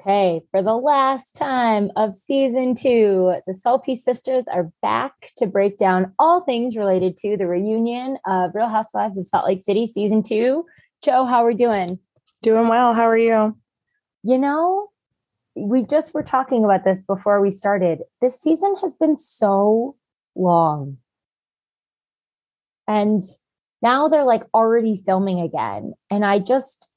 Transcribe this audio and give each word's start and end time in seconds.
Okay, 0.00 0.40
for 0.50 0.62
the 0.62 0.76
last 0.76 1.36
time 1.36 1.90
of 1.94 2.16
season 2.16 2.74
two, 2.74 3.34
the 3.46 3.54
Salty 3.54 3.94
Sisters 3.94 4.48
are 4.48 4.72
back 4.80 5.12
to 5.36 5.46
break 5.46 5.76
down 5.76 6.14
all 6.18 6.40
things 6.40 6.74
related 6.74 7.18
to 7.18 7.36
the 7.36 7.46
reunion 7.46 8.16
of 8.26 8.52
Real 8.54 8.70
Housewives 8.70 9.18
of 9.18 9.26
Salt 9.26 9.44
Lake 9.44 9.60
City 9.60 9.86
season 9.86 10.22
two. 10.22 10.64
Joe, 11.02 11.26
how 11.26 11.44
are 11.44 11.48
we 11.48 11.54
doing? 11.54 11.98
Doing 12.40 12.68
well. 12.68 12.94
How 12.94 13.06
are 13.10 13.18
you? 13.18 13.54
You 14.22 14.38
know, 14.38 14.88
we 15.54 15.84
just 15.84 16.14
were 16.14 16.22
talking 16.22 16.64
about 16.64 16.84
this 16.84 17.02
before 17.02 17.42
we 17.42 17.50
started. 17.50 17.98
This 18.22 18.40
season 18.40 18.76
has 18.80 18.94
been 18.94 19.18
so 19.18 19.96
long. 20.34 20.96
And 22.88 23.22
now 23.82 24.08
they're 24.08 24.24
like 24.24 24.44
already 24.54 25.02
filming 25.04 25.40
again. 25.40 25.92
And 26.10 26.24
I 26.24 26.38
just, 26.38 26.89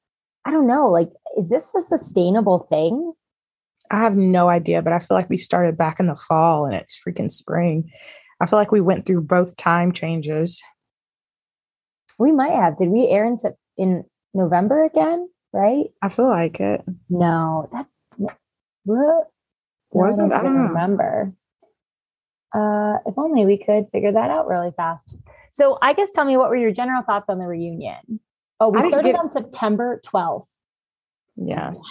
I 0.46 0.52
don't 0.52 0.68
know, 0.68 0.90
like, 0.90 1.10
is 1.38 1.50
this 1.50 1.74
a 1.76 1.82
sustainable 1.82 2.68
thing? 2.70 3.14
I 3.92 4.00
have 4.00 4.16
no 4.16 4.50
idea, 4.50 4.82
but 4.82 4.94
I 4.94 5.00
feel 5.00 5.16
like 5.16 5.30
we 5.30 5.38
started 5.38 5.78
back 5.78 6.00
in 6.00 6.08
the 6.08 6.16
fall 6.16 6.66
and 6.66 6.74
it's 6.74 7.00
freaking 7.00 7.32
spring. 7.32 7.92
I 8.42 8.46
feel 8.46 8.60
like 8.60 8.72
we 8.72 8.82
went 8.82 9.06
through 9.06 9.22
both 9.22 9.56
time 9.56 9.92
changes. 9.92 10.62
We 12.18 12.32
might 12.32 12.54
have. 12.54 12.78
Did 12.78 12.90
we 12.90 13.08
air 13.08 13.26
in, 13.26 13.38
in 13.78 14.04
November 14.34 14.84
again? 14.84 15.30
Right? 15.54 15.88
I 16.02 16.10
feel 16.10 16.28
like 16.28 16.60
it. 16.60 16.84
No, 17.10 17.70
that's 17.72 17.96
what 18.86 19.28
was 19.92 20.18
no, 20.18 20.26
it? 20.26 20.28
I 20.28 20.30
don't, 20.30 20.40
I 20.40 20.44
don't 20.44 20.68
remember. 20.70 21.34
Uh, 22.54 22.98
if 23.06 23.14
only 23.18 23.46
we 23.46 23.58
could 23.58 23.88
figure 23.92 24.12
that 24.12 24.30
out 24.30 24.48
really 24.48 24.72
fast. 24.76 25.16
So, 25.52 25.78
I 25.82 25.94
guess 25.94 26.10
tell 26.14 26.26
me 26.26 26.38
what 26.38 26.50
were 26.50 26.56
your 26.56 26.72
general 26.72 27.04
thoughts 27.04 27.26
on 27.30 27.40
the 27.40 27.46
reunion? 27.46 28.20
Oh, 28.64 28.70
we 28.70 28.88
started 28.88 29.12
get... 29.12 29.20
on 29.20 29.30
September 29.30 30.00
12th. 30.06 30.46
Yes. 31.36 31.82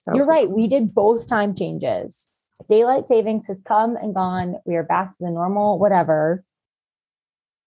So 0.00 0.14
You're 0.14 0.24
cool. 0.24 0.34
right. 0.34 0.50
We 0.50 0.66
did 0.66 0.92
both 0.92 1.28
time 1.28 1.54
changes. 1.54 2.28
Daylight 2.68 3.06
savings 3.06 3.46
has 3.46 3.62
come 3.64 3.94
and 3.94 4.12
gone. 4.12 4.56
We 4.66 4.74
are 4.74 4.82
back 4.82 5.12
to 5.12 5.18
the 5.20 5.30
normal 5.30 5.78
whatever. 5.78 6.44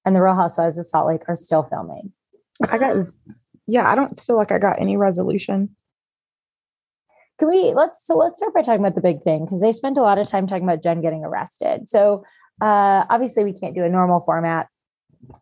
And 0.04 0.14
the 0.16 0.22
Real 0.22 0.36
Housewives 0.36 0.78
of 0.78 0.86
Salt 0.86 1.08
Lake 1.08 1.22
are 1.30 1.38
still 1.38 1.64
filming. 1.64 2.12
I 2.70 2.78
got, 2.78 2.98
yeah, 3.68 3.90
I 3.90 3.96
don't 3.96 4.20
feel 4.20 4.36
like 4.36 4.52
I 4.52 4.60
got 4.60 4.82
any 4.82 4.98
resolution. 4.98 5.76
Can 7.40 7.48
we 7.48 7.74
let's 7.74 8.06
so 8.06 8.18
let's 8.18 8.38
start 8.38 8.54
by 8.54 8.62
talking 8.62 8.82
about 8.82 8.96
the 8.96 9.02
big 9.02 9.24
thing 9.24 9.46
because 9.46 9.62
they 9.62 9.72
spent 9.72 9.98
a 9.98 10.02
lot 10.02 10.20
of 10.20 10.28
time 10.28 10.46
talking 10.46 10.64
about 10.64 10.84
Jen 10.84 11.02
getting 11.02 11.24
arrested. 11.24 11.88
So 11.88 12.24
uh 12.62 13.06
obviously 13.10 13.44
we 13.44 13.54
can't 13.54 13.74
do 13.74 13.84
a 13.84 13.90
normal 13.90 14.20
format 14.20 14.68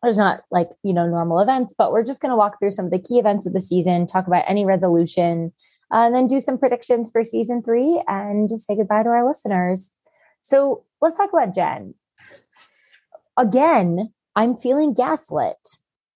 there's 0.01 0.17
not 0.17 0.41
like 0.51 0.69
you 0.83 0.93
know 0.93 1.07
normal 1.07 1.39
events 1.39 1.73
but 1.77 1.91
we're 1.91 2.03
just 2.03 2.21
going 2.21 2.31
to 2.31 2.35
walk 2.35 2.59
through 2.59 2.71
some 2.71 2.85
of 2.85 2.91
the 2.91 2.99
key 2.99 3.19
events 3.19 3.45
of 3.45 3.53
the 3.53 3.61
season 3.61 4.05
talk 4.05 4.27
about 4.27 4.43
any 4.47 4.65
resolution 4.65 5.51
uh, 5.91 6.05
and 6.05 6.15
then 6.15 6.27
do 6.27 6.39
some 6.39 6.57
predictions 6.57 7.09
for 7.11 7.23
season 7.23 7.63
three 7.63 8.03
and 8.07 8.61
say 8.61 8.75
goodbye 8.75 9.01
to 9.01 9.09
our 9.09 9.27
listeners. 9.27 9.91
So 10.41 10.83
let's 11.01 11.17
talk 11.17 11.29
about 11.33 11.55
jen. 11.55 11.93
Again 13.37 14.13
i'm 14.35 14.55
feeling 14.57 14.93
gaslit. 14.93 15.57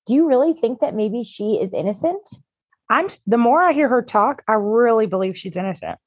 Do 0.06 0.14
you 0.14 0.28
really 0.28 0.54
think 0.54 0.80
that 0.80 0.96
maybe 0.96 1.24
she 1.24 1.56
is 1.56 1.74
innocent? 1.74 2.30
I'm 2.90 3.08
the 3.26 3.38
more 3.38 3.62
i 3.62 3.74
hear 3.74 3.88
her 3.88 4.02
talk 4.02 4.44
i 4.48 4.54
really 4.54 5.08
believe 5.08 5.38
she's 5.38 5.56
innocent. 5.56 5.98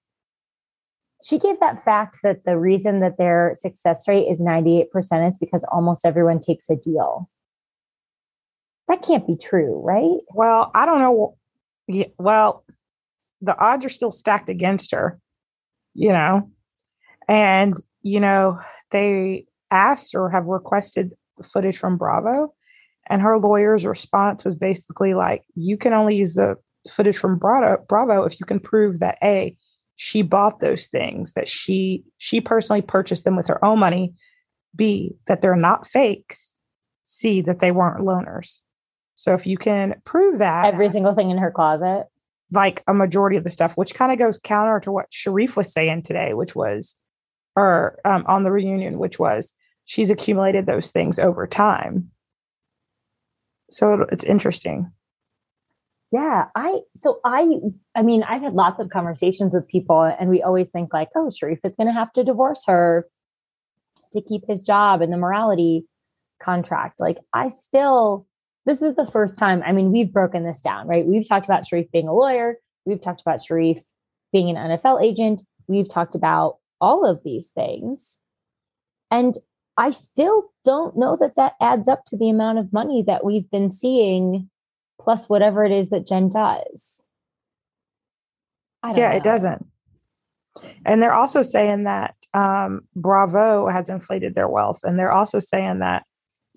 She 1.24 1.38
gave 1.38 1.58
that 1.60 1.82
fact 1.82 2.18
that 2.22 2.44
the 2.44 2.58
reason 2.58 3.00
that 3.00 3.16
their 3.16 3.52
success 3.54 4.06
rate 4.06 4.26
is 4.26 4.42
98% 4.42 4.86
is 5.26 5.38
because 5.38 5.64
almost 5.72 6.04
everyone 6.04 6.40
takes 6.40 6.68
a 6.68 6.76
deal 6.76 7.30
that 8.88 9.02
can't 9.02 9.26
be 9.26 9.36
true, 9.36 9.80
right? 9.84 10.20
Well, 10.34 10.70
I 10.74 10.86
don't 10.86 11.00
know. 11.00 11.36
Yeah, 11.88 12.06
well, 12.18 12.64
the 13.40 13.56
odds 13.58 13.84
are 13.84 13.90
still 13.90 14.12
stacked 14.12 14.48
against 14.48 14.92
her, 14.92 15.18
you 15.94 16.12
know, 16.12 16.50
and 17.28 17.74
you 18.02 18.20
know 18.20 18.58
they 18.90 19.46
asked 19.70 20.14
or 20.14 20.30
have 20.30 20.46
requested 20.46 21.12
footage 21.44 21.78
from 21.78 21.96
Bravo, 21.96 22.54
and 23.08 23.22
her 23.22 23.38
lawyer's 23.38 23.84
response 23.86 24.44
was 24.44 24.56
basically 24.56 25.14
like, 25.14 25.44
"You 25.54 25.76
can 25.78 25.92
only 25.92 26.16
use 26.16 26.34
the 26.34 26.56
footage 26.90 27.18
from 27.18 27.38
Bravo, 27.38 27.82
Bravo 27.88 28.24
if 28.24 28.38
you 28.40 28.46
can 28.46 28.60
prove 28.60 29.00
that 29.00 29.18
a 29.22 29.56
she 29.96 30.22
bought 30.22 30.60
those 30.60 30.88
things, 30.88 31.32
that 31.34 31.48
she 31.48 32.04
she 32.18 32.40
personally 32.40 32.82
purchased 32.82 33.24
them 33.24 33.36
with 33.36 33.46
her 33.48 33.64
own 33.64 33.78
money, 33.78 34.14
b 34.76 35.16
that 35.26 35.40
they're 35.42 35.56
not 35.56 35.86
fakes, 35.86 36.54
c 37.04 37.40
that 37.42 37.60
they 37.60 37.72
weren't 37.72 38.00
loaners." 38.04 38.60
So 39.16 39.34
if 39.34 39.46
you 39.46 39.56
can 39.56 40.00
prove 40.04 40.38
that 40.38 40.66
every 40.66 40.90
single 40.90 41.14
thing 41.14 41.30
in 41.30 41.38
her 41.38 41.50
closet, 41.50 42.06
like 42.52 42.84
a 42.86 42.94
majority 42.94 43.36
of 43.36 43.44
the 43.44 43.50
stuff, 43.50 43.76
which 43.76 43.94
kind 43.94 44.12
of 44.12 44.18
goes 44.18 44.38
counter 44.38 44.78
to 44.80 44.92
what 44.92 45.10
Sharrieff 45.10 45.56
was 45.56 45.72
saying 45.72 46.02
today, 46.02 46.34
which 46.34 46.54
was, 46.54 46.96
or 47.56 47.98
um, 48.04 48.24
on 48.28 48.44
the 48.44 48.52
reunion, 48.52 48.98
which 48.98 49.18
was 49.18 49.54
she's 49.84 50.10
accumulated 50.10 50.66
those 50.66 50.90
things 50.90 51.18
over 51.18 51.46
time. 51.46 52.10
So 53.70 54.06
it's 54.12 54.24
interesting. 54.24 54.92
Yeah, 56.12 56.46
I 56.54 56.80
so 56.94 57.20
I 57.24 57.48
I 57.96 58.02
mean 58.02 58.22
I've 58.22 58.42
had 58.42 58.54
lots 58.54 58.80
of 58.80 58.90
conversations 58.90 59.54
with 59.54 59.66
people 59.66 60.02
and 60.02 60.30
we 60.30 60.42
always 60.42 60.68
think 60.68 60.92
like, 60.92 61.08
oh, 61.16 61.30
Sharrieff 61.30 61.58
is 61.64 61.74
going 61.74 61.88
to 61.88 61.92
have 61.92 62.12
to 62.12 62.22
divorce 62.22 62.64
her 62.66 63.08
to 64.12 64.20
keep 64.20 64.42
his 64.46 64.62
job 64.62 65.02
and 65.02 65.12
the 65.12 65.16
morality 65.16 65.84
contract. 66.40 67.00
Like 67.00 67.18
I 67.32 67.48
still 67.48 68.26
this 68.66 68.82
is 68.82 68.96
the 68.96 69.06
first 69.06 69.38
time. 69.38 69.62
I 69.64 69.72
mean, 69.72 69.92
we've 69.92 70.12
broken 70.12 70.44
this 70.44 70.60
down, 70.60 70.88
right? 70.88 71.06
We've 71.06 71.26
talked 71.26 71.46
about 71.46 71.62
Sharrieff 71.62 71.90
being 71.92 72.08
a 72.08 72.12
lawyer. 72.12 72.56
We've 72.84 73.00
talked 73.00 73.20
about 73.20 73.38
Sharrieff 73.38 73.80
being 74.32 74.54
an 74.54 74.56
NFL 74.56 75.02
agent. 75.02 75.42
We've 75.68 75.88
talked 75.88 76.16
about 76.16 76.58
all 76.80 77.08
of 77.08 77.22
these 77.24 77.50
things. 77.50 78.20
And 79.10 79.38
I 79.76 79.92
still 79.92 80.50
don't 80.64 80.96
know 80.96 81.16
that 81.20 81.36
that 81.36 81.54
adds 81.60 81.88
up 81.88 82.04
to 82.06 82.16
the 82.16 82.28
amount 82.28 82.58
of 82.58 82.72
money 82.72 83.04
that 83.06 83.24
we've 83.24 83.48
been 83.50 83.70
seeing, 83.70 84.50
plus 85.00 85.28
whatever 85.28 85.64
it 85.64 85.72
is 85.72 85.90
that 85.90 86.06
Jen 86.06 86.28
does. 86.28 87.04
yeah, 88.96 89.10
know. 89.10 89.16
it 89.16 89.22
doesn't. 89.22 89.66
And 90.84 91.02
they're 91.02 91.12
also 91.12 91.42
saying 91.42 91.84
that 91.84 92.14
um, 92.34 92.82
Bravo 92.96 93.68
has 93.68 93.88
inflated 93.88 94.34
their 94.34 94.48
wealth. 94.48 94.80
And 94.82 94.98
they're 94.98 95.12
also 95.12 95.38
saying 95.38 95.80
that 95.80 96.04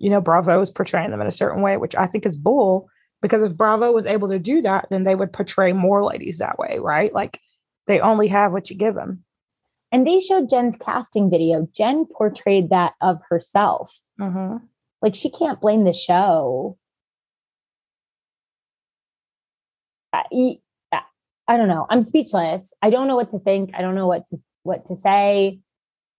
you 0.00 0.10
know, 0.10 0.20
Bravo 0.20 0.60
is 0.60 0.70
portraying 0.70 1.10
them 1.10 1.20
in 1.20 1.26
a 1.26 1.32
certain 1.32 1.62
way, 1.62 1.76
which 1.76 1.94
I 1.94 2.06
think 2.06 2.26
is 2.26 2.36
bull 2.36 2.88
because 3.22 3.42
if 3.42 3.56
Bravo 3.56 3.92
was 3.92 4.06
able 4.06 4.28
to 4.30 4.38
do 4.38 4.62
that, 4.62 4.86
then 4.90 5.04
they 5.04 5.14
would 5.14 5.32
portray 5.32 5.72
more 5.72 6.02
ladies 6.02 6.38
that 6.38 6.58
way, 6.58 6.78
right? 6.80 7.12
Like 7.12 7.38
they 7.86 8.00
only 8.00 8.28
have 8.28 8.52
what 8.52 8.70
you 8.70 8.76
give 8.76 8.94
them. 8.94 9.24
And 9.92 10.06
they 10.06 10.20
showed 10.20 10.48
Jen's 10.48 10.76
casting 10.76 11.30
video. 11.30 11.68
Jen 11.74 12.06
portrayed 12.06 12.70
that 12.70 12.94
of 13.02 13.18
herself. 13.28 13.94
Mm-hmm. 14.18 14.64
Like 15.02 15.14
she 15.14 15.30
can't 15.30 15.60
blame 15.60 15.84
the 15.84 15.92
show. 15.92 16.78
I, 20.12 20.58
I 21.46 21.56
don't 21.56 21.68
know. 21.68 21.86
I'm 21.90 22.02
speechless. 22.02 22.72
I 22.80 22.90
don't 22.90 23.06
know 23.06 23.16
what 23.16 23.30
to 23.32 23.38
think. 23.38 23.72
I 23.76 23.82
don't 23.82 23.94
know 23.94 24.06
what 24.06 24.26
to 24.28 24.38
what 24.62 24.86
to 24.86 24.96
say. 24.96 25.60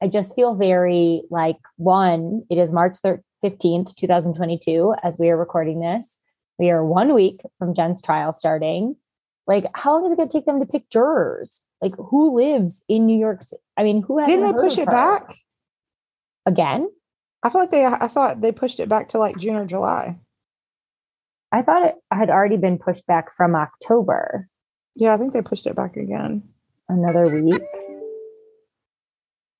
I 0.03 0.07
just 0.07 0.35
feel 0.35 0.55
very 0.55 1.23
like 1.29 1.57
one, 1.77 2.43
it 2.49 2.57
is 2.57 2.71
March 2.71 2.97
15th, 3.43 3.95
2022, 3.95 4.95
as 5.03 5.17
we 5.17 5.29
are 5.29 5.37
recording 5.37 5.79
this. 5.79 6.21
We 6.59 6.69
are 6.69 6.85
one 6.85 7.13
week 7.13 7.41
from 7.57 7.73
Jen's 7.73 8.01
trial 8.01 8.33
starting. 8.33 8.95
Like, 9.47 9.65
how 9.73 9.93
long 9.93 10.05
is 10.05 10.13
it 10.13 10.17
going 10.17 10.29
to 10.29 10.37
take 10.37 10.45
them 10.45 10.59
to 10.59 10.65
pick 10.65 10.89
jurors? 10.89 11.63
Like, 11.81 11.95
who 11.95 12.35
lives 12.35 12.83
in 12.87 13.07
New 13.07 13.17
York 13.17 13.41
City? 13.41 13.61
I 13.75 13.83
mean, 13.83 14.03
who 14.03 14.19
has 14.19 14.27
Didn't 14.27 14.45
they 14.55 14.61
push 14.61 14.77
it 14.77 14.85
her? 14.85 14.91
back? 14.91 15.35
Again? 16.45 16.89
I 17.43 17.49
feel 17.49 17.61
like 17.61 17.71
they, 17.71 17.85
I 17.85 18.07
saw 18.07 18.29
it, 18.29 18.41
they 18.41 18.51
pushed 18.51 18.79
it 18.79 18.87
back 18.87 19.09
to 19.09 19.17
like 19.17 19.37
June 19.37 19.55
or 19.55 19.65
July. 19.65 20.17
I 21.51 21.63
thought 21.63 21.85
it 21.87 21.95
had 22.11 22.29
already 22.29 22.57
been 22.57 22.77
pushed 22.77 23.07
back 23.07 23.33
from 23.35 23.55
October. 23.55 24.47
Yeah, 24.95 25.13
I 25.13 25.17
think 25.17 25.33
they 25.33 25.41
pushed 25.41 25.65
it 25.65 25.75
back 25.75 25.97
again. 25.97 26.43
Another 26.87 27.27
week. 27.27 27.61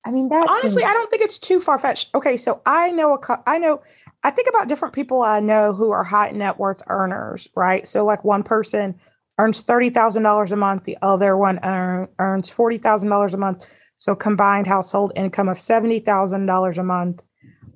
I 0.04 0.10
mean, 0.10 0.28
that 0.30 0.48
honestly, 0.48 0.84
I 0.84 0.92
don't 0.92 1.10
think 1.10 1.22
it's 1.22 1.38
too 1.38 1.60
far 1.60 1.78
fetched. 1.78 2.14
Okay, 2.14 2.36
so 2.36 2.60
I 2.66 2.90
know 2.90 3.14
a, 3.14 3.42
I 3.46 3.58
know, 3.58 3.82
I 4.24 4.30
think 4.30 4.48
about 4.48 4.68
different 4.68 4.94
people 4.94 5.22
I 5.22 5.40
know 5.40 5.72
who 5.72 5.90
are 5.90 6.02
high 6.04 6.30
net 6.30 6.58
worth 6.58 6.82
earners, 6.88 7.48
right? 7.54 7.86
So, 7.86 8.04
like 8.04 8.24
one 8.24 8.42
person 8.42 8.98
earns 9.38 9.62
thirty 9.62 9.90
thousand 9.90 10.24
dollars 10.24 10.50
a 10.50 10.56
month, 10.56 10.84
the 10.84 10.98
other 11.02 11.36
one 11.36 11.60
earn, 11.62 12.08
earns 12.18 12.50
forty 12.50 12.78
thousand 12.78 13.10
dollars 13.10 13.32
a 13.32 13.38
month. 13.38 13.64
So, 13.96 14.16
combined 14.16 14.66
household 14.66 15.12
income 15.14 15.48
of 15.48 15.58
seventy 15.60 16.00
thousand 16.00 16.46
dollars 16.46 16.78
a 16.78 16.84
month. 16.84 17.22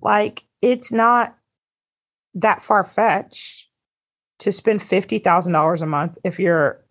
Like, 0.03 0.43
it's 0.63 0.91
not 0.93 1.37
that 2.35 2.63
far 2.63 2.83
fetched 2.83 3.69
to 4.41 4.51
spend 4.51 4.83
fifty 4.83 5.21
thousand 5.21 5.53
dollars 5.53 5.81
a 5.81 5.87
month 5.87 6.19
if 6.25 6.41
your 6.41 6.85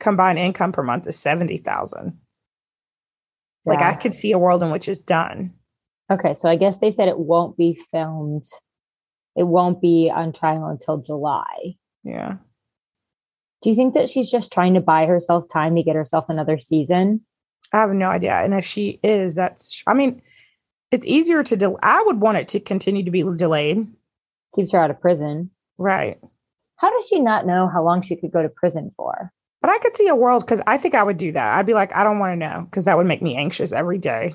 combined 0.00 0.38
income 0.38 0.72
per 0.72 0.82
month 0.82 1.06
is 1.06 1.18
seventy 1.18 1.58
thousand. 1.58 2.18
Like 3.66 3.80
I 3.80 3.94
could 3.94 4.14
see 4.14 4.32
a 4.32 4.38
world 4.38 4.62
in 4.62 4.70
which 4.70 4.88
it's 4.88 5.00
done. 5.00 5.52
Okay, 6.10 6.34
so 6.34 6.48
I 6.48 6.56
guess 6.56 6.78
they 6.78 6.90
said 6.90 7.08
it 7.08 7.18
won't 7.18 7.56
be 7.56 7.80
filmed. 7.90 8.44
It 9.36 9.44
won't 9.44 9.80
be 9.80 10.10
on 10.14 10.32
trial 10.32 10.66
until 10.66 10.98
July. 10.98 11.76
Yeah. 12.02 12.36
Do 13.62 13.70
you 13.70 13.76
think 13.76 13.94
that 13.94 14.10
she's 14.10 14.30
just 14.30 14.52
trying 14.52 14.74
to 14.74 14.80
buy 14.80 15.06
herself 15.06 15.46
time 15.50 15.74
to 15.76 15.82
get 15.82 15.96
herself 15.96 16.26
another 16.28 16.58
season? 16.58 17.22
I 17.72 17.78
have 17.78 17.90
no 17.90 18.08
idea. 18.08 18.34
And 18.34 18.52
if 18.52 18.64
she 18.64 19.00
is, 19.02 19.34
that's, 19.34 19.82
I 19.86 19.94
mean, 19.94 20.20
it's 20.90 21.06
easier 21.06 21.42
to, 21.42 21.56
del- 21.56 21.78
I 21.82 22.02
would 22.02 22.20
want 22.20 22.36
it 22.36 22.48
to 22.48 22.60
continue 22.60 23.04
to 23.04 23.10
be 23.10 23.22
delayed. 23.22 23.86
Keeps 24.54 24.72
her 24.72 24.78
out 24.78 24.90
of 24.90 25.00
prison. 25.00 25.50
Right. 25.78 26.20
How 26.76 26.90
does 26.90 27.08
she 27.08 27.18
not 27.18 27.46
know 27.46 27.66
how 27.66 27.82
long 27.82 28.02
she 28.02 28.16
could 28.16 28.30
go 28.30 28.42
to 28.42 28.48
prison 28.50 28.92
for? 28.96 29.32
But 29.64 29.72
I 29.72 29.78
could 29.78 29.96
see 29.96 30.08
a 30.08 30.14
world 30.14 30.44
because 30.44 30.60
I 30.66 30.76
think 30.76 30.94
I 30.94 31.02
would 31.02 31.16
do 31.16 31.32
that. 31.32 31.56
I'd 31.56 31.64
be 31.64 31.72
like, 31.72 31.96
I 31.96 32.04
don't 32.04 32.18
want 32.18 32.32
to 32.32 32.36
know 32.36 32.66
because 32.68 32.84
that 32.84 32.98
would 32.98 33.06
make 33.06 33.22
me 33.22 33.34
anxious 33.34 33.72
every 33.72 33.96
day 33.96 34.34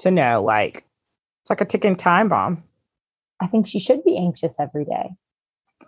to 0.00 0.10
know. 0.10 0.42
Like, 0.42 0.84
it's 1.40 1.50
like 1.50 1.60
a 1.60 1.64
ticking 1.64 1.94
time 1.94 2.28
bomb. 2.28 2.64
I 3.38 3.46
think 3.46 3.68
she 3.68 3.78
should 3.78 4.02
be 4.02 4.18
anxious 4.18 4.58
every 4.58 4.84
day. 4.84 5.10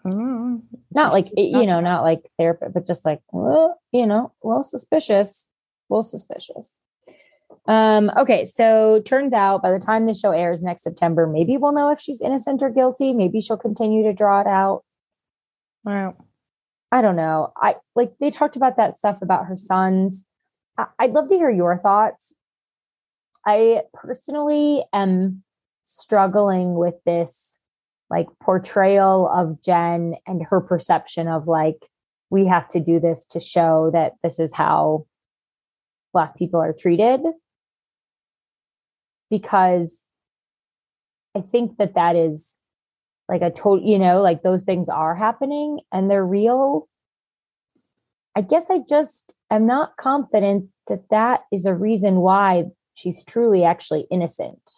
Mm. 0.06 0.62
Not 0.94 1.12
like, 1.12 1.26
you 1.36 1.66
know, 1.66 1.80
not 1.80 2.02
like 2.02 2.30
therapy, 2.38 2.66
but 2.72 2.86
just 2.86 3.04
like, 3.04 3.20
well, 3.32 3.80
you 3.90 4.06
know, 4.06 4.32
a 4.44 4.46
little 4.46 4.62
suspicious, 4.62 5.50
a 5.90 5.94
little 5.94 6.04
suspicious. 6.04 6.78
Um, 7.66 8.12
okay, 8.16 8.44
so 8.44 9.02
turns 9.04 9.32
out 9.32 9.60
by 9.60 9.72
the 9.72 9.80
time 9.80 10.06
the 10.06 10.14
show 10.14 10.30
airs 10.30 10.62
next 10.62 10.84
September, 10.84 11.26
maybe 11.26 11.56
we'll 11.56 11.72
know 11.72 11.90
if 11.90 11.98
she's 11.98 12.22
innocent 12.22 12.62
or 12.62 12.70
guilty. 12.70 13.12
Maybe 13.12 13.40
she'll 13.40 13.56
continue 13.56 14.04
to 14.04 14.12
draw 14.12 14.40
it 14.40 14.46
out. 14.46 14.84
Wow. 15.82 16.14
I 16.90 17.02
don't 17.02 17.16
know. 17.16 17.52
I 17.56 17.76
like 17.94 18.12
they 18.18 18.30
talked 18.30 18.56
about 18.56 18.76
that 18.76 18.96
stuff 18.96 19.20
about 19.20 19.46
her 19.46 19.56
sons. 19.56 20.26
I, 20.78 20.86
I'd 20.98 21.12
love 21.12 21.28
to 21.28 21.36
hear 21.36 21.50
your 21.50 21.78
thoughts. 21.78 22.34
I 23.46 23.82
personally 23.94 24.84
am 24.92 25.42
struggling 25.84 26.74
with 26.74 26.94
this 27.04 27.58
like 28.10 28.26
portrayal 28.42 29.28
of 29.28 29.62
Jen 29.62 30.14
and 30.26 30.44
her 30.46 30.60
perception 30.60 31.28
of 31.28 31.46
like 31.46 31.86
we 32.30 32.46
have 32.46 32.68
to 32.68 32.80
do 32.80 33.00
this 33.00 33.24
to 33.26 33.40
show 33.40 33.90
that 33.92 34.12
this 34.22 34.38
is 34.38 34.54
how 34.54 35.06
black 36.12 36.36
people 36.36 36.60
are 36.60 36.72
treated 36.72 37.20
because 39.30 40.04
I 41.36 41.40
think 41.40 41.76
that 41.76 41.94
that 41.94 42.16
is 42.16 42.58
like 43.28 43.42
a 43.42 43.50
total, 43.50 43.84
you 43.84 43.98
know, 43.98 44.20
like 44.20 44.42
those 44.42 44.62
things 44.62 44.88
are 44.88 45.14
happening 45.14 45.80
and 45.92 46.10
they're 46.10 46.24
real. 46.24 46.88
I 48.36 48.40
guess 48.40 48.64
I 48.70 48.80
just 48.88 49.34
am 49.50 49.66
not 49.66 49.96
confident 49.96 50.68
that 50.88 51.04
that 51.10 51.40
is 51.52 51.66
a 51.66 51.74
reason 51.74 52.16
why 52.16 52.64
she's 52.94 53.22
truly 53.24 53.64
actually 53.64 54.06
innocent. 54.10 54.70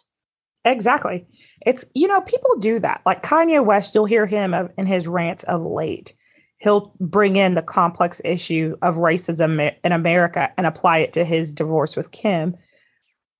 Exactly. 0.65 1.25
It's, 1.65 1.85
you 1.93 2.07
know, 2.07 2.21
people 2.21 2.57
do 2.59 2.79
that. 2.79 3.01
Like 3.05 3.23
Kanye 3.23 3.63
West, 3.65 3.95
you'll 3.95 4.05
hear 4.05 4.25
him 4.25 4.53
of, 4.53 4.69
in 4.77 4.85
his 4.85 5.07
rants 5.07 5.43
of 5.43 5.65
late. 5.65 6.13
He'll 6.57 6.93
bring 6.99 7.37
in 7.37 7.55
the 7.55 7.63
complex 7.63 8.21
issue 8.23 8.75
of 8.83 8.95
racism 8.97 9.73
in 9.83 9.91
America 9.91 10.51
and 10.57 10.67
apply 10.67 10.99
it 10.99 11.13
to 11.13 11.25
his 11.25 11.53
divorce 11.53 11.95
with 11.95 12.11
Kim. 12.11 12.55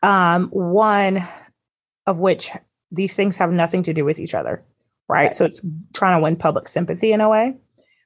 Um, 0.02 0.48
one 0.48 1.28
of 2.08 2.18
which 2.18 2.50
these 2.92 3.16
things 3.16 3.38
have 3.38 3.52
nothing 3.52 3.84
to 3.84 3.94
do 3.94 4.04
with 4.04 4.20
each 4.20 4.34
other, 4.34 4.64
right? 5.12 5.36
So 5.36 5.44
it's 5.46 5.64
trying 5.94 6.18
to 6.18 6.24
win 6.24 6.38
public 6.38 6.70
sympathy 6.70 7.12
in 7.12 7.22
a 7.22 7.30
way. 7.30 7.56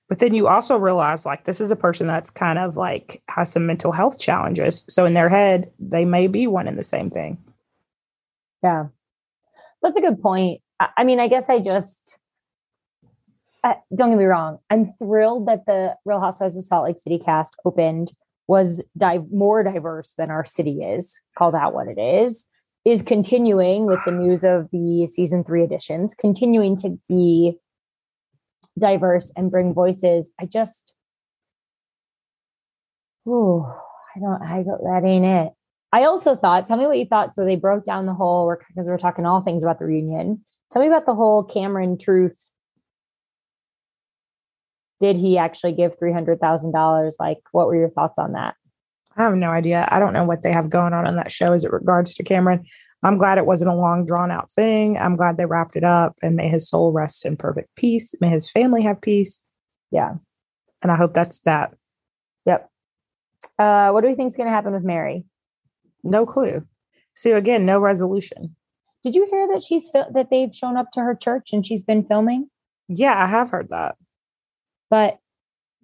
But 0.09 0.19
then 0.19 0.33
you 0.33 0.47
also 0.47 0.77
realize 0.77 1.25
like 1.25 1.45
this 1.45 1.61
is 1.61 1.71
a 1.71 1.75
person 1.75 2.07
that's 2.07 2.29
kind 2.29 2.59
of 2.59 2.77
like 2.77 3.21
has 3.29 3.51
some 3.51 3.65
mental 3.65 3.91
health 3.91 4.19
challenges. 4.19 4.83
So 4.89 5.05
in 5.05 5.13
their 5.13 5.29
head, 5.29 5.71
they 5.79 6.05
may 6.05 6.27
be 6.27 6.47
one 6.47 6.67
and 6.67 6.77
the 6.77 6.83
same 6.83 7.09
thing. 7.09 7.37
Yeah. 8.63 8.85
That's 9.81 9.97
a 9.97 10.01
good 10.01 10.21
point. 10.21 10.61
I, 10.79 10.89
I 10.97 11.03
mean, 11.03 11.19
I 11.19 11.27
guess 11.27 11.49
I 11.49 11.59
just 11.59 12.17
don't 13.63 14.09
get 14.11 14.17
me 14.17 14.25
wrong. 14.25 14.59
I'm 14.69 14.93
thrilled 14.99 15.47
that 15.47 15.65
the 15.65 15.95
Real 16.05 16.19
Housewives 16.19 16.57
of 16.57 16.63
Salt 16.63 16.85
Lake 16.85 16.99
City 16.99 17.17
cast 17.17 17.55
opened 17.65 18.11
was 18.47 18.83
more 19.31 19.63
diverse 19.63 20.13
than 20.19 20.29
our 20.29 20.45
city 20.45 20.83
is. 20.83 21.19
Call 21.35 21.51
that 21.51 21.73
what 21.73 21.87
it 21.87 21.99
is. 21.99 22.47
Is 22.85 23.01
continuing 23.01 23.87
with 23.87 23.99
the 24.05 24.11
news 24.23 24.43
of 24.43 24.69
the 24.71 25.07
season 25.11 25.43
three 25.43 25.63
editions, 25.63 26.13
continuing 26.13 26.77
to 26.77 26.99
be 27.09 27.57
diverse 28.77 29.31
and 29.35 29.51
bring 29.51 29.73
voices. 29.73 30.31
I 30.39 30.45
just, 30.45 30.93
oh, 33.27 33.75
I 34.15 34.19
don't, 34.19 34.41
I 34.41 34.63
don't, 34.63 34.83
that 34.83 35.07
ain't 35.07 35.25
it. 35.25 35.53
I 35.91 36.03
also 36.03 36.35
thought, 36.35 36.67
tell 36.67 36.77
me 36.77 36.87
what 36.87 36.97
you 36.97 37.05
thought. 37.05 37.33
So 37.33 37.45
they 37.45 37.55
broke 37.55 37.85
down 37.85 38.05
the 38.05 38.13
whole, 38.13 38.53
because 38.67 38.87
we're 38.87 38.97
talking 38.97 39.25
all 39.25 39.41
things 39.41 39.63
about 39.63 39.79
the 39.79 39.85
reunion. 39.85 40.43
Tell 40.71 40.81
me 40.81 40.87
about 40.87 41.05
the 41.05 41.15
whole 41.15 41.43
Cameron 41.43 41.97
truth. 41.97 42.51
Did 44.99 45.15
he 45.15 45.37
actually 45.37 45.73
give 45.73 45.97
$300,000? 45.97 47.11
Like, 47.19 47.39
what 47.51 47.67
were 47.67 47.75
your 47.75 47.89
thoughts 47.89 48.17
on 48.17 48.33
that? 48.33 48.55
I 49.17 49.23
have 49.23 49.35
no 49.35 49.51
idea. 49.51 49.87
I 49.89 49.99
don't 49.99 50.13
know 50.13 50.25
what 50.25 50.41
they 50.41 50.51
have 50.51 50.69
going 50.69 50.93
on 50.93 51.07
in 51.07 51.15
that 51.15 51.31
show 51.31 51.53
as 51.53 51.63
it 51.63 51.71
regards 51.71 52.15
to 52.15 52.23
Cameron. 52.23 52.65
I'm 53.03 53.17
glad 53.17 53.37
it 53.37 53.45
wasn't 53.45 53.71
a 53.71 53.75
long, 53.75 54.05
drawn 54.05 54.31
out 54.31 54.51
thing. 54.51 54.97
I'm 54.97 55.15
glad 55.15 55.37
they 55.37 55.45
wrapped 55.45 55.75
it 55.75 55.83
up 55.83 56.17
and 56.21 56.35
may 56.35 56.49
his 56.49 56.67
soul 56.67 56.91
rest 56.91 57.25
in 57.25 57.37
perfect 57.37 57.75
peace. 57.75 58.15
May 58.19 58.29
his 58.29 58.49
family 58.49 58.81
have 58.83 58.99
peace. 58.99 59.41
Yeah. 59.91 60.15
And 60.81 60.91
I 60.91 60.95
hope 60.95 61.13
that's 61.13 61.39
that. 61.41 61.73
Yep. 62.45 62.69
Uh, 63.59 63.91
what 63.91 64.01
do 64.01 64.07
we 64.07 64.15
think 64.15 64.31
is 64.31 64.37
going 64.37 64.47
to 64.47 64.53
happen 64.53 64.73
with 64.73 64.83
Mary? 64.83 65.23
No 66.03 66.25
clue. 66.25 66.65
So 67.13 67.35
again, 67.35 67.65
no 67.65 67.79
resolution. 67.79 68.55
Did 69.03 69.15
you 69.15 69.27
hear 69.29 69.47
that 69.53 69.61
she's 69.61 69.91
that 69.91 70.29
they've 70.31 70.53
shown 70.53 70.77
up 70.77 70.91
to 70.93 71.01
her 71.01 71.15
church 71.15 71.53
and 71.53 71.65
she's 71.65 71.83
been 71.83 72.03
filming? 72.03 72.49
Yeah, 72.87 73.13
I 73.15 73.27
have 73.27 73.49
heard 73.49 73.69
that. 73.69 73.95
But 74.89 75.19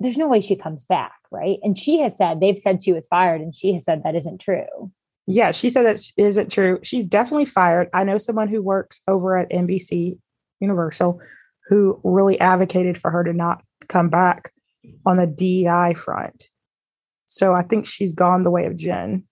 there's 0.01 0.18
no 0.18 0.27
way 0.27 0.42
she 0.42 0.56
comes 0.56 0.86
back, 0.86 1.15
right? 1.31 1.59
And 1.63 1.77
she 1.77 2.00
has 2.00 2.18
said 2.18 2.39
they've 2.39 2.57
said 2.57 2.83
she 2.83 2.94
was 2.94 3.07
fired, 3.07 3.42
and 3.42 3.56
she 3.56 3.74
has 3.74 3.83
said 3.83 4.01
that 4.03 4.15
isn't 4.15 4.42
true. 4.42 4.92
Yeah, 5.27 5.51
she 5.51 5.69
said 5.69 5.86
that 5.86 6.01
isn't 6.18 6.51
true. 6.51 6.80
She's 6.83 7.06
definitely 7.06 7.45
fired. 7.45 7.89
I 7.94 8.03
know 8.03 8.18
someone 8.18 8.48
who 8.48 8.62
works 8.62 9.01
over 9.07 9.38
at 9.38 9.51
NBC 9.51 10.18
Universal 10.59 11.19
who 11.68 12.00
really 12.03 12.39
advocated 12.39 12.98
for 12.98 13.12
her 13.12 13.24
to 13.24 13.33
not 13.33 13.63
come 13.88 14.09
back 14.09 14.51
on 15.06 15.18
the 15.18 15.27
DEI 15.27 15.94
front. 15.94 16.50
So 17.27 17.54
I 17.54 17.62
think 17.62 17.86
she's 17.86 18.13
gone 18.13 18.44
the 18.44 18.51
way 18.51 18.65
of 18.65 18.75
Jen. 18.75 19.24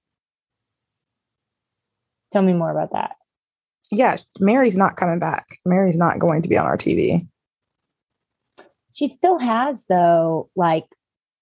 Tell 2.32 2.44
me 2.44 2.54
more 2.54 2.72
about 2.72 2.94
that. 2.94 3.16
Yes, 3.92 4.26
Mary's 4.40 4.78
not 4.78 4.96
coming 4.96 5.20
back. 5.20 5.58
Mary's 5.66 5.98
not 5.98 6.20
going 6.20 6.44
to 6.44 6.50
be 6.50 6.58
on 6.58 6.66
our 6.66 6.78
TV. 6.78 7.28
She 9.00 9.08
still 9.08 9.40
has, 9.40 9.86
though, 9.86 10.50
like, 10.58 10.84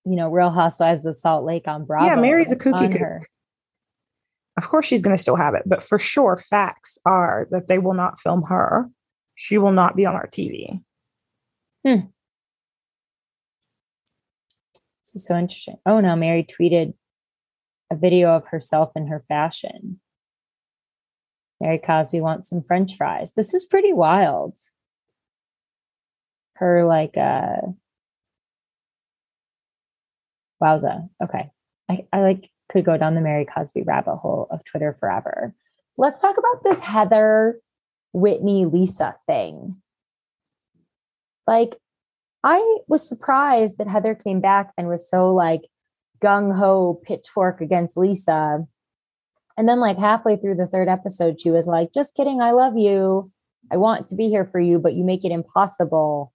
you 0.05 0.15
know, 0.15 0.29
Real 0.29 0.51
Housewives 0.51 1.07
of 1.07 1.15
Salt 1.15 1.43
Lake 1.43 1.67
on 1.67 1.85
Bravo. 1.85 2.05
Yeah, 2.05 2.15
Mary's 2.15 2.51
a 2.51 2.55
cookie 2.55 2.87
cook. 2.87 3.27
Of 4.57 4.69
course, 4.69 4.85
she's 4.85 5.01
going 5.01 5.15
to 5.15 5.21
still 5.21 5.37
have 5.37 5.55
it, 5.55 5.63
but 5.65 5.81
for 5.81 5.97
sure, 5.97 6.37
facts 6.37 6.99
are 7.03 7.47
that 7.49 7.67
they 7.67 7.79
will 7.79 7.95
not 7.95 8.19
film 8.19 8.43
her. 8.43 8.87
She 9.33 9.57
will 9.57 9.71
not 9.71 9.95
be 9.95 10.05
on 10.05 10.13
our 10.13 10.27
TV. 10.27 10.81
Hmm. 11.83 12.01
This 15.03 15.15
is 15.15 15.25
so 15.25 15.35
interesting. 15.35 15.77
Oh 15.83 15.99
no, 15.99 16.15
Mary 16.15 16.45
tweeted 16.45 16.93
a 17.91 17.95
video 17.95 18.35
of 18.35 18.45
herself 18.45 18.91
in 18.95 19.07
her 19.07 19.25
fashion. 19.27 19.99
Mary 21.59 21.79
Cosby 21.79 22.21
wants 22.21 22.49
some 22.49 22.61
French 22.61 22.97
fries. 22.97 23.33
This 23.33 23.55
is 23.55 23.65
pretty 23.65 23.93
wild. 23.93 24.53
Her 26.57 26.85
like 26.85 27.17
uh 27.17 27.57
wowza. 30.61 31.09
Okay. 31.23 31.49
I, 31.89 32.05
I 32.11 32.21
like 32.21 32.49
could 32.69 32.85
go 32.85 32.97
down 32.97 33.15
the 33.15 33.21
Mary 33.21 33.45
Cosby 33.45 33.83
rabbit 33.83 34.17
hole 34.17 34.47
of 34.49 34.63
Twitter 34.63 34.95
forever. 34.99 35.53
Let's 35.97 36.21
talk 36.21 36.37
about 36.37 36.63
this 36.63 36.81
Heather 36.81 37.59
Whitney 38.13 38.65
Lisa 38.65 39.15
thing. 39.25 39.81
Like, 41.45 41.77
I 42.43 42.79
was 42.87 43.07
surprised 43.07 43.77
that 43.77 43.87
Heather 43.87 44.13
came 44.13 44.41
back 44.41 44.73
and 44.77 44.87
was 44.87 45.09
so 45.09 45.33
like 45.33 45.61
gung 46.21 46.55
ho 46.55 46.99
pitchfork 47.05 47.61
against 47.61 47.97
Lisa 47.97 48.67
and 49.57 49.67
then, 49.67 49.79
like 49.79 49.97
halfway 49.97 50.37
through 50.37 50.55
the 50.55 50.67
third 50.67 50.87
episode, 50.87 51.41
she 51.41 51.49
was 51.49 51.65
like, 51.65 51.91
just 51.91 52.15
kidding. 52.15 52.41
I 52.41 52.51
love 52.51 52.77
you. 52.77 53.31
I 53.71 53.77
want 53.77 54.07
to 54.09 54.15
be 54.15 54.29
here 54.29 54.45
for 54.45 54.59
you, 54.59 54.77
but 54.77 54.93
you 54.93 55.03
make 55.03 55.25
it 55.25 55.31
impossible. 55.31 56.31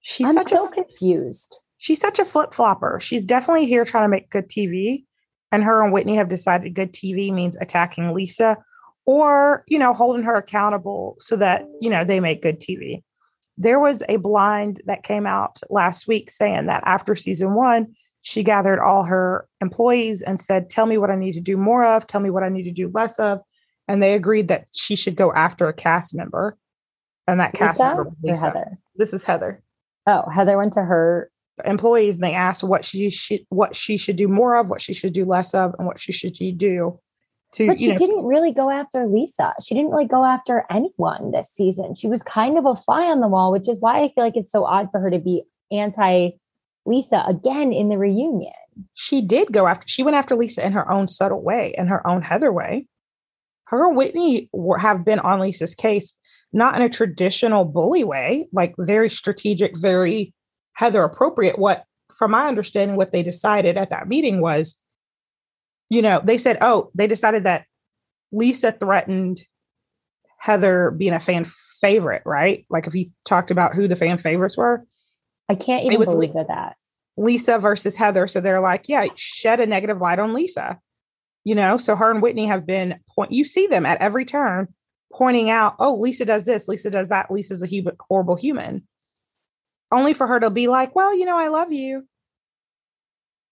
She's 0.00 0.28
I'm 0.28 0.46
so 0.46 0.66
a, 0.66 0.70
confused. 0.70 1.60
She's 1.78 2.00
such 2.00 2.18
a 2.18 2.24
flip 2.24 2.54
flopper. 2.54 2.98
She's 3.00 3.24
definitely 3.24 3.66
here 3.66 3.84
trying 3.84 4.04
to 4.04 4.08
make 4.08 4.30
good 4.30 4.48
TV. 4.48 5.04
And 5.50 5.64
her 5.64 5.82
and 5.82 5.92
Whitney 5.92 6.16
have 6.16 6.28
decided 6.28 6.74
good 6.74 6.92
TV 6.92 7.32
means 7.32 7.56
attacking 7.60 8.12
Lisa 8.12 8.58
or, 9.06 9.64
you 9.66 9.78
know, 9.78 9.94
holding 9.94 10.24
her 10.24 10.34
accountable 10.34 11.16
so 11.18 11.36
that, 11.36 11.66
you 11.80 11.88
know, 11.88 12.04
they 12.04 12.20
make 12.20 12.42
good 12.42 12.60
TV. 12.60 13.02
There 13.56 13.80
was 13.80 14.02
a 14.08 14.16
blind 14.16 14.82
that 14.84 15.02
came 15.02 15.26
out 15.26 15.58
last 15.70 16.06
week 16.06 16.30
saying 16.30 16.66
that 16.66 16.82
after 16.84 17.16
season 17.16 17.54
one, 17.54 17.96
she 18.20 18.42
gathered 18.42 18.80
all 18.80 19.04
her 19.04 19.48
employees 19.60 20.20
and 20.20 20.40
said, 20.40 20.68
Tell 20.68 20.84
me 20.84 20.98
what 20.98 21.10
I 21.10 21.16
need 21.16 21.32
to 21.32 21.40
do 21.40 21.56
more 21.56 21.84
of, 21.84 22.06
tell 22.06 22.20
me 22.20 22.30
what 22.30 22.42
I 22.42 22.50
need 22.50 22.64
to 22.64 22.70
do 22.70 22.90
less 22.92 23.18
of. 23.18 23.40
And 23.88 24.02
they 24.02 24.12
agreed 24.12 24.48
that 24.48 24.68
she 24.74 24.94
should 24.94 25.16
go 25.16 25.32
after 25.32 25.66
a 25.66 25.72
cast 25.72 26.14
member. 26.14 26.58
And 27.26 27.40
that 27.40 27.54
cast 27.54 27.80
Lisa 27.80 27.94
member 27.94 28.10
Lisa. 28.22 28.46
Heather. 28.46 28.78
This 28.96 29.14
is 29.14 29.24
Heather. 29.24 29.62
Oh, 30.08 30.24
Heather 30.30 30.56
went 30.56 30.72
to 30.72 30.82
her 30.82 31.30
employees 31.66 32.16
and 32.16 32.24
they 32.24 32.32
asked 32.32 32.64
what 32.64 32.84
she 32.84 33.10
should 33.10 33.40
what 33.50 33.76
she 33.76 33.98
should 33.98 34.16
do 34.16 34.26
more 34.26 34.56
of, 34.56 34.70
what 34.70 34.80
she 34.80 34.94
should 34.94 35.12
do 35.12 35.26
less 35.26 35.54
of, 35.54 35.74
and 35.78 35.86
what 35.86 36.00
she 36.00 36.12
should 36.12 36.32
do 36.32 36.98
to 37.52 37.66
But 37.66 37.78
she 37.78 37.88
know, 37.88 37.98
didn't 37.98 38.24
really 38.24 38.52
go 38.52 38.70
after 38.70 39.06
Lisa. 39.06 39.52
She 39.62 39.74
didn't 39.74 39.90
really 39.90 40.06
go 40.06 40.24
after 40.24 40.64
anyone 40.70 41.30
this 41.30 41.50
season. 41.50 41.94
She 41.94 42.08
was 42.08 42.22
kind 42.22 42.58
of 42.58 42.64
a 42.64 42.74
fly 42.74 43.04
on 43.04 43.20
the 43.20 43.28
wall, 43.28 43.52
which 43.52 43.68
is 43.68 43.80
why 43.80 44.02
I 44.02 44.12
feel 44.14 44.24
like 44.24 44.36
it's 44.36 44.52
so 44.52 44.64
odd 44.64 44.88
for 44.90 45.00
her 45.00 45.10
to 45.10 45.18
be 45.18 45.44
anti 45.70 46.30
Lisa 46.86 47.24
again 47.26 47.72
in 47.72 47.90
the 47.90 47.98
reunion. 47.98 48.52
she 48.94 49.20
did 49.20 49.52
go 49.52 49.66
after 49.66 49.86
she 49.86 50.02
went 50.02 50.16
after 50.16 50.34
Lisa 50.34 50.64
in 50.64 50.72
her 50.72 50.90
own 50.90 51.06
subtle 51.08 51.42
way 51.42 51.74
in 51.76 51.88
her 51.88 52.06
own 52.06 52.22
Heather 52.22 52.50
way. 52.50 52.86
Her 53.64 53.86
and 53.86 53.96
Whitney 53.96 54.48
have 54.78 55.04
been 55.04 55.18
on 55.18 55.40
Lisa's 55.40 55.74
case, 55.74 56.14
not 56.52 56.74
in 56.74 56.82
a 56.82 56.88
traditional 56.88 57.64
bully 57.64 58.04
way, 58.04 58.48
like 58.52 58.74
very 58.78 59.10
strategic, 59.10 59.76
very 59.76 60.34
Heather 60.72 61.02
appropriate. 61.02 61.58
What, 61.58 61.84
from 62.16 62.30
my 62.30 62.46
understanding, 62.46 62.96
what 62.96 63.12
they 63.12 63.22
decided 63.22 63.76
at 63.76 63.90
that 63.90 64.08
meeting 64.08 64.40
was, 64.40 64.76
you 65.90 66.02
know, 66.02 66.20
they 66.22 66.38
said, 66.38 66.58
oh, 66.60 66.90
they 66.94 67.06
decided 67.06 67.44
that 67.44 67.64
Lisa 68.32 68.72
threatened 68.72 69.42
Heather 70.38 70.92
being 70.92 71.14
a 71.14 71.20
fan 71.20 71.44
favorite, 71.80 72.22
right? 72.24 72.64
Like 72.70 72.86
if 72.86 72.94
you 72.94 73.10
talked 73.24 73.50
about 73.50 73.74
who 73.74 73.88
the 73.88 73.96
fan 73.96 74.18
favorites 74.18 74.56
were, 74.56 74.86
I 75.48 75.54
can't 75.54 75.84
even 75.84 76.04
believe 76.04 76.30
Li- 76.30 76.34
that. 76.36 76.48
that. 76.48 76.76
Lisa 77.16 77.58
versus 77.58 77.96
Heather. 77.96 78.28
So 78.28 78.40
they're 78.40 78.60
like, 78.60 78.88
yeah, 78.88 79.06
shed 79.16 79.60
a 79.60 79.66
negative 79.66 80.00
light 80.00 80.18
on 80.18 80.32
Lisa. 80.32 80.78
You 81.44 81.54
know, 81.54 81.78
so 81.78 81.96
her 81.96 82.10
and 82.10 82.22
Whitney 82.22 82.46
have 82.46 82.66
been 82.66 83.00
point. 83.14 83.32
You 83.32 83.44
see 83.44 83.66
them 83.66 83.86
at 83.86 84.00
every 84.00 84.24
turn 84.24 84.68
pointing 85.12 85.50
out, 85.50 85.76
oh, 85.78 85.94
Lisa 85.94 86.24
does 86.24 86.44
this, 86.44 86.68
Lisa 86.68 86.90
does 86.90 87.08
that. 87.08 87.30
Lisa's 87.30 87.62
a 87.62 87.82
horrible 88.08 88.36
human. 88.36 88.86
Only 89.90 90.12
for 90.12 90.26
her 90.26 90.38
to 90.40 90.50
be 90.50 90.68
like, 90.68 90.94
well, 90.94 91.16
you 91.16 91.24
know, 91.24 91.36
I 91.36 91.48
love 91.48 91.72
you. 91.72 92.06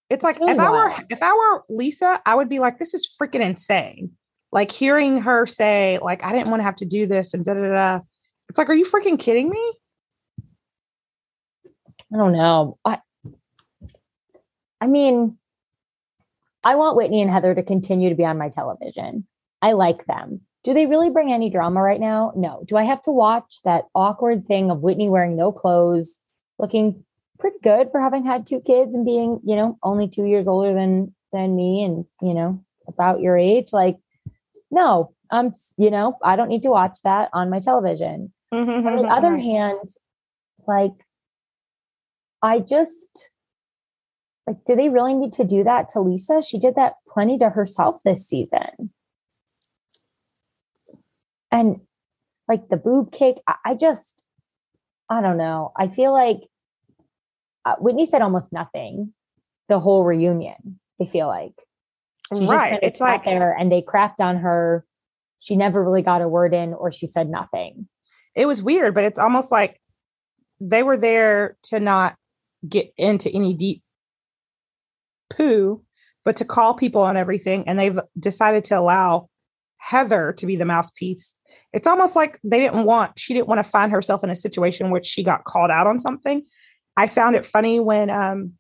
It's 0.09 0.23
like 0.23 0.37
if 0.41 0.61
I 0.61 0.71
were 0.71 0.95
if 1.11 1.23
I 1.23 1.33
were 1.33 1.65
Lisa, 1.69 2.21
I 2.25 2.35
would 2.35 2.49
be 2.49 2.61
like, 2.61 2.79
this 2.79 2.95
is 2.95 3.17
freaking 3.21 3.41
insane. 3.41 4.13
Like 4.53 4.71
hearing 4.71 5.21
her 5.23 5.47
say, 5.47 5.99
like, 6.01 6.25
I 6.25 6.33
didn't 6.33 6.51
want 6.51 6.61
to 6.61 6.65
have 6.65 6.77
to 6.77 6.85
do 6.85 7.07
this 7.07 7.35
and 7.35 7.45
da 7.45 7.55
da 7.55 7.69
da. 7.69 8.01
It's 8.49 8.59
like, 8.59 8.69
are 8.69 8.75
you 8.75 8.85
freaking 8.85 9.19
kidding 9.19 9.51
me? 9.51 9.73
I 12.15 12.17
don't 12.17 12.33
know. 12.33 12.79
I, 12.85 13.01
I 14.81 14.87
mean, 14.87 15.37
I 16.65 16.77
want 16.77 16.97
Whitney 16.97 17.23
and 17.23 17.31
Heather 17.31 17.55
to 17.55 17.63
continue 17.63 18.09
to 18.09 18.15
be 18.15 18.25
on 18.25 18.39
my 18.39 18.49
television. 18.49 19.27
I 19.61 19.73
like 19.73 20.07
them. 20.07 20.43
Do 20.67 20.75
they 20.75 20.87
really 20.87 21.11
bring 21.11 21.33
any 21.33 21.49
drama 21.49 21.81
right 21.81 22.01
now? 22.01 22.33
No. 22.35 22.65
Do 22.67 22.77
I 22.77 22.83
have 22.83 23.01
to 23.03 23.13
watch 23.13 23.63
that 23.63 23.85
awkward 23.95 24.47
thing 24.47 24.73
of 24.73 24.81
Whitney 24.81 25.09
wearing 25.09 25.37
no 25.37 25.53
clothes, 25.53 26.19
looking 26.59 27.05
pretty 27.39 27.59
good 27.63 27.93
for 27.93 28.01
having 28.01 28.25
had 28.25 28.47
two 28.47 28.61
kids 28.61 28.93
and 28.93 29.07
being, 29.07 29.39
you 29.45 29.55
know, 29.55 29.79
only 29.85 30.09
two 30.09 30.25
years 30.25 30.49
older 30.49 30.75
than 30.75 31.15
than 31.33 31.55
me 31.55 31.85
and, 31.85 32.05
you 32.21 32.35
know, 32.35 32.65
about 32.89 33.21
your 33.21 33.39
age? 33.39 33.73
Like, 33.73 33.99
no, 34.73 35.15
I'm, 35.31 35.53
you 35.79 35.89
know, 35.89 36.19
I 36.25 36.35
don't 36.35 36.49
need 36.49 36.65
to 36.65 36.71
watch 36.71 36.99
that 37.05 37.31
on 37.33 37.49
my 37.49 37.61
television 37.61 38.33
on 38.51 38.67
the 38.97 39.09
other 39.09 39.29
mm-hmm. 39.29 39.39
hand, 39.51 39.89
like 40.67 40.95
I 42.43 42.59
just 42.59 43.31
like, 44.49 44.57
do 44.67 44.75
they 44.75 44.89
really 44.89 45.15
need 45.15 45.33
to 45.35 45.45
do 45.45 45.63
that 45.63 45.91
to 45.91 46.01
Lisa? 46.01 46.43
She 46.43 46.59
did 46.59 46.75
that 46.75 46.95
plenty 47.09 47.39
to 47.39 47.51
herself 47.51 48.01
this 48.05 48.27
season. 48.27 48.91
And 51.50 51.81
like 52.49 52.69
the 52.69 52.76
boob 52.76 53.12
cake, 53.12 53.37
I, 53.47 53.55
I 53.65 53.75
just, 53.75 54.25
I 55.09 55.21
don't 55.21 55.37
know. 55.37 55.73
I 55.76 55.88
feel 55.88 56.12
like 56.12 56.38
uh, 57.65 57.76
Whitney 57.79 58.07
said 58.07 58.23
almost 58.23 58.53
nothing 58.53 59.12
the 59.69 59.81
whole 59.81 60.05
reunion. 60.05 60.79
I 61.00 61.07
feel 61.07 61.26
like 61.26 61.55
she 62.37 62.47
right. 62.47 62.71
kind 62.71 62.75
of 62.75 62.81
It's 62.83 63.00
like 63.00 63.25
there 63.25 63.57
and 63.59 63.71
they 63.71 63.83
crapped 63.83 64.21
on 64.21 64.38
her. 64.38 64.85
She 65.38 65.57
never 65.57 65.85
really 65.85 66.03
got 66.03 66.23
a 66.23 66.29
word 66.29 66.55
in, 66.55 66.73
or 66.73 66.91
she 66.91 67.07
said 67.07 67.29
nothing. 67.29 67.88
it 68.37 68.47
was 68.47 68.62
weird, 68.62 68.95
but 68.95 69.05
it's 69.05 69.19
almost 69.19 69.50
like 69.50 69.81
they 70.61 70.83
were 70.83 70.97
there 70.97 71.57
to 71.65 71.81
not 71.81 72.17
get 72.69 72.93
into 72.97 73.31
any 73.31 73.55
deep 73.55 73.83
poo, 75.31 75.83
but 76.25 76.37
to 76.37 76.45
call 76.45 76.75
people 76.75 77.03
on 77.03 77.17
everything. 77.17 77.65
And 77.67 77.79
they've 77.79 77.99
decided 78.19 78.65
to 78.65 78.79
allow 78.79 79.29
Heather 79.87 80.33
to 80.38 80.47
be 80.47 80.57
the 80.57 80.64
mouthpiece. 80.64 81.37
It's 81.73 81.87
almost 81.87 82.16
like 82.16 82.40
they 82.43 82.59
didn't 82.59 82.85
want, 82.85 83.19
she 83.19 83.35
didn't 83.35 83.47
want 83.47 83.64
to 83.64 83.71
find 83.71 83.93
herself 83.93 84.25
in 84.25 84.31
a 84.31 84.35
situation 84.35 84.90
which 84.90 85.07
she 85.07 85.23
got 85.23 85.45
called 85.45 85.71
out 85.71 85.87
on 85.87 86.00
something. 86.00 86.43
I 86.97 87.07
found 87.07 87.37
it 87.37 87.47
funny 87.47 87.78
when 87.78 88.11
um, 88.11 88.55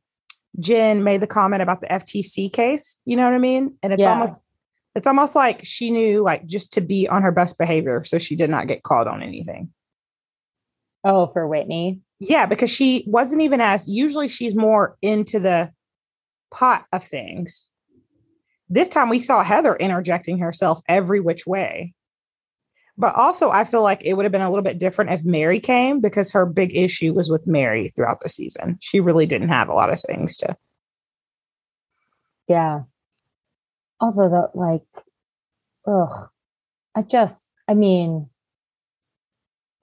Jen 0.60 1.02
made 1.02 1.20
the 1.20 1.26
comment 1.26 1.62
about 1.62 1.80
the 1.80 1.88
FTC 1.88 2.52
case. 2.52 2.98
You 3.04 3.16
know 3.16 3.24
what 3.24 3.32
I 3.34 3.38
mean? 3.38 3.76
And 3.82 3.92
it's 3.92 4.02
Yeah. 4.02 4.12
almost, 4.12 4.40
it's 4.94 5.06
almost 5.06 5.34
like 5.34 5.64
she 5.64 5.90
knew 5.90 6.22
like 6.22 6.46
just 6.46 6.72
to 6.74 6.80
be 6.80 7.08
on 7.08 7.22
her 7.22 7.32
best 7.32 7.58
behavior. 7.58 8.04
So 8.04 8.18
she 8.18 8.36
did 8.36 8.50
not 8.50 8.68
get 8.68 8.82
called 8.82 9.08
on 9.08 9.22
anything. 9.22 9.72
Oh, 11.02 11.26
for 11.28 11.46
Whitney. 11.48 12.02
Yeah, 12.20 12.46
because 12.46 12.70
she 12.70 13.04
wasn't 13.08 13.42
even 13.42 13.60
as 13.60 13.88
usually 13.88 14.28
she's 14.28 14.54
more 14.54 14.96
into 15.02 15.40
the 15.40 15.70
pot 16.50 16.84
of 16.92 17.02
things. 17.02 17.68
This 18.68 18.88
time 18.88 19.08
we 19.08 19.18
saw 19.18 19.42
Heather 19.42 19.76
interjecting 19.76 20.38
herself 20.38 20.80
every 20.88 21.20
which 21.20 21.46
way. 21.46 21.94
But 22.98 23.14
also, 23.14 23.50
I 23.50 23.64
feel 23.64 23.82
like 23.82 24.02
it 24.02 24.14
would 24.14 24.24
have 24.24 24.32
been 24.32 24.40
a 24.40 24.48
little 24.48 24.64
bit 24.64 24.78
different 24.78 25.10
if 25.10 25.22
Mary 25.22 25.60
came 25.60 26.00
because 26.00 26.30
her 26.30 26.46
big 26.46 26.74
issue 26.74 27.12
was 27.12 27.30
with 27.30 27.46
Mary 27.46 27.92
throughout 27.94 28.20
the 28.22 28.28
season. 28.28 28.78
She 28.80 29.00
really 29.00 29.26
didn't 29.26 29.50
have 29.50 29.68
a 29.68 29.74
lot 29.74 29.92
of 29.92 30.00
things 30.00 30.36
to. 30.38 30.56
Yeah. 32.48 32.82
Also, 34.00 34.28
the 34.28 34.50
like, 34.54 34.82
ugh, 35.86 36.28
I 36.94 37.02
just, 37.02 37.50
I 37.68 37.74
mean, 37.74 38.30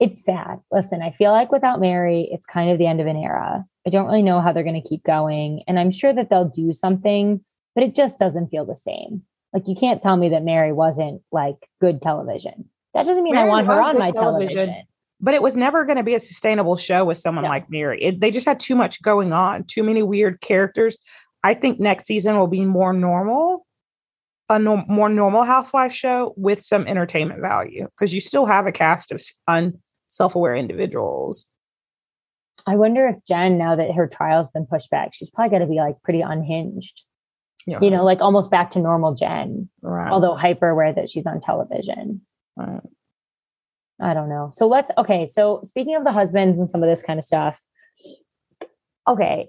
it's 0.00 0.24
sad. 0.24 0.60
Listen, 0.72 1.00
I 1.00 1.12
feel 1.12 1.30
like 1.30 1.52
without 1.52 1.80
Mary, 1.80 2.28
it's 2.32 2.46
kind 2.46 2.70
of 2.70 2.78
the 2.78 2.86
end 2.86 3.00
of 3.00 3.06
an 3.06 3.16
era. 3.16 3.64
I 3.86 3.90
don't 3.90 4.06
really 4.06 4.22
know 4.22 4.40
how 4.40 4.52
they're 4.52 4.64
going 4.64 4.80
to 4.80 4.88
keep 4.88 5.04
going. 5.04 5.62
And 5.68 5.78
I'm 5.78 5.92
sure 5.92 6.12
that 6.12 6.30
they'll 6.30 6.48
do 6.48 6.72
something, 6.72 7.44
but 7.74 7.84
it 7.84 7.94
just 7.94 8.18
doesn't 8.18 8.48
feel 8.48 8.64
the 8.64 8.76
same. 8.76 9.22
Like, 9.52 9.68
you 9.68 9.76
can't 9.76 10.02
tell 10.02 10.16
me 10.16 10.28
that 10.30 10.42
Mary 10.42 10.72
wasn't 10.72 11.22
like 11.30 11.56
good 11.80 12.02
television. 12.02 12.68
That 12.94 13.06
doesn't 13.06 13.24
mean 13.24 13.36
I 13.36 13.44
want 13.44 13.66
her 13.66 13.80
on 13.80 13.98
my 13.98 14.10
television. 14.10 14.66
television. 14.66 14.86
But 15.20 15.34
it 15.34 15.42
was 15.42 15.56
never 15.56 15.84
going 15.84 15.96
to 15.96 16.02
be 16.02 16.14
a 16.14 16.20
sustainable 16.20 16.76
show 16.76 17.04
with 17.04 17.18
someone 17.18 17.44
No. 17.44 17.50
like 17.50 17.70
Mary. 17.70 18.02
It, 18.02 18.20
they 18.20 18.30
just 18.30 18.46
had 18.46 18.60
too 18.60 18.74
much 18.74 19.00
going 19.00 19.32
on, 19.32 19.64
too 19.64 19.82
many 19.82 20.02
weird 20.02 20.40
characters. 20.40 20.98
I 21.42 21.54
think 21.54 21.78
next 21.80 22.06
season 22.06 22.36
will 22.36 22.48
be 22.48 22.64
more 22.64 22.92
normal, 22.92 23.66
a 24.48 24.58
no, 24.58 24.84
more 24.88 25.08
normal 25.08 25.44
housewife 25.44 25.92
show 25.92 26.34
with 26.36 26.64
some 26.64 26.86
entertainment 26.86 27.40
value 27.40 27.86
because 27.96 28.12
you 28.12 28.20
still 28.20 28.46
have 28.46 28.66
a 28.66 28.72
cast 28.72 29.12
of 29.12 29.22
un, 29.46 29.80
self-aware 30.08 30.56
individuals. 30.56 31.46
I 32.66 32.76
wonder 32.76 33.06
if 33.06 33.16
Jen, 33.26 33.58
now 33.58 33.76
that 33.76 33.92
her 33.92 34.06
trial's 34.06 34.50
been 34.50 34.66
pushed 34.66 34.90
back, 34.90 35.14
she's 35.14 35.30
probably 35.30 35.50
going 35.50 35.62
to 35.62 35.68
be 35.68 35.78
like 35.78 35.96
pretty 36.02 36.22
unhinged, 36.22 37.04
you 37.66 37.90
know, 37.90 38.04
like 38.04 38.20
almost 38.20 38.50
back 38.50 38.70
to 38.72 38.78
normal 38.78 39.14
Jen, 39.14 39.68
right, 39.82 40.10
although 40.10 40.34
hyper 40.34 40.68
aware 40.68 40.92
that 40.92 41.08
she's 41.08 41.26
on 41.26 41.40
television. 41.40 42.20
right. 42.56 42.80
I 44.00 44.12
don't 44.12 44.28
know. 44.28 44.50
So 44.52 44.66
let's 44.66 44.90
okay. 44.98 45.26
So 45.26 45.60
speaking 45.64 45.96
of 45.96 46.04
the 46.04 46.12
husbands 46.12 46.58
and 46.58 46.70
some 46.70 46.82
of 46.82 46.88
this 46.88 47.02
kind 47.02 47.18
of 47.18 47.24
stuff, 47.24 47.60
okay. 49.08 49.48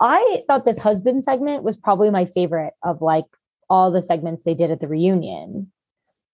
I 0.00 0.42
thought 0.46 0.64
this 0.64 0.78
husband 0.78 1.24
segment 1.24 1.62
was 1.62 1.76
probably 1.76 2.10
my 2.10 2.24
favorite 2.24 2.72
of 2.82 3.02
like 3.02 3.26
all 3.68 3.90
the 3.90 4.00
segments 4.00 4.44
they 4.44 4.54
did 4.54 4.70
at 4.70 4.80
the 4.80 4.88
reunion. 4.88 5.70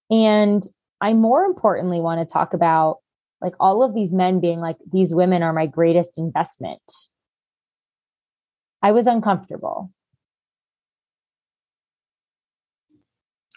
And 0.08 0.62
I 1.00 1.14
more 1.14 1.44
importantly 1.44 2.00
want 2.00 2.26
to 2.26 2.32
talk 2.32 2.54
about 2.54 2.98
like 3.40 3.54
all 3.58 3.82
of 3.82 3.94
these 3.94 4.14
men 4.14 4.40
being 4.40 4.60
like, 4.60 4.76
these 4.90 5.14
women 5.14 5.42
are 5.42 5.52
my 5.52 5.66
greatest 5.66 6.16
investment. 6.16 6.80
I 8.82 8.92
was 8.92 9.06
uncomfortable. 9.06 9.90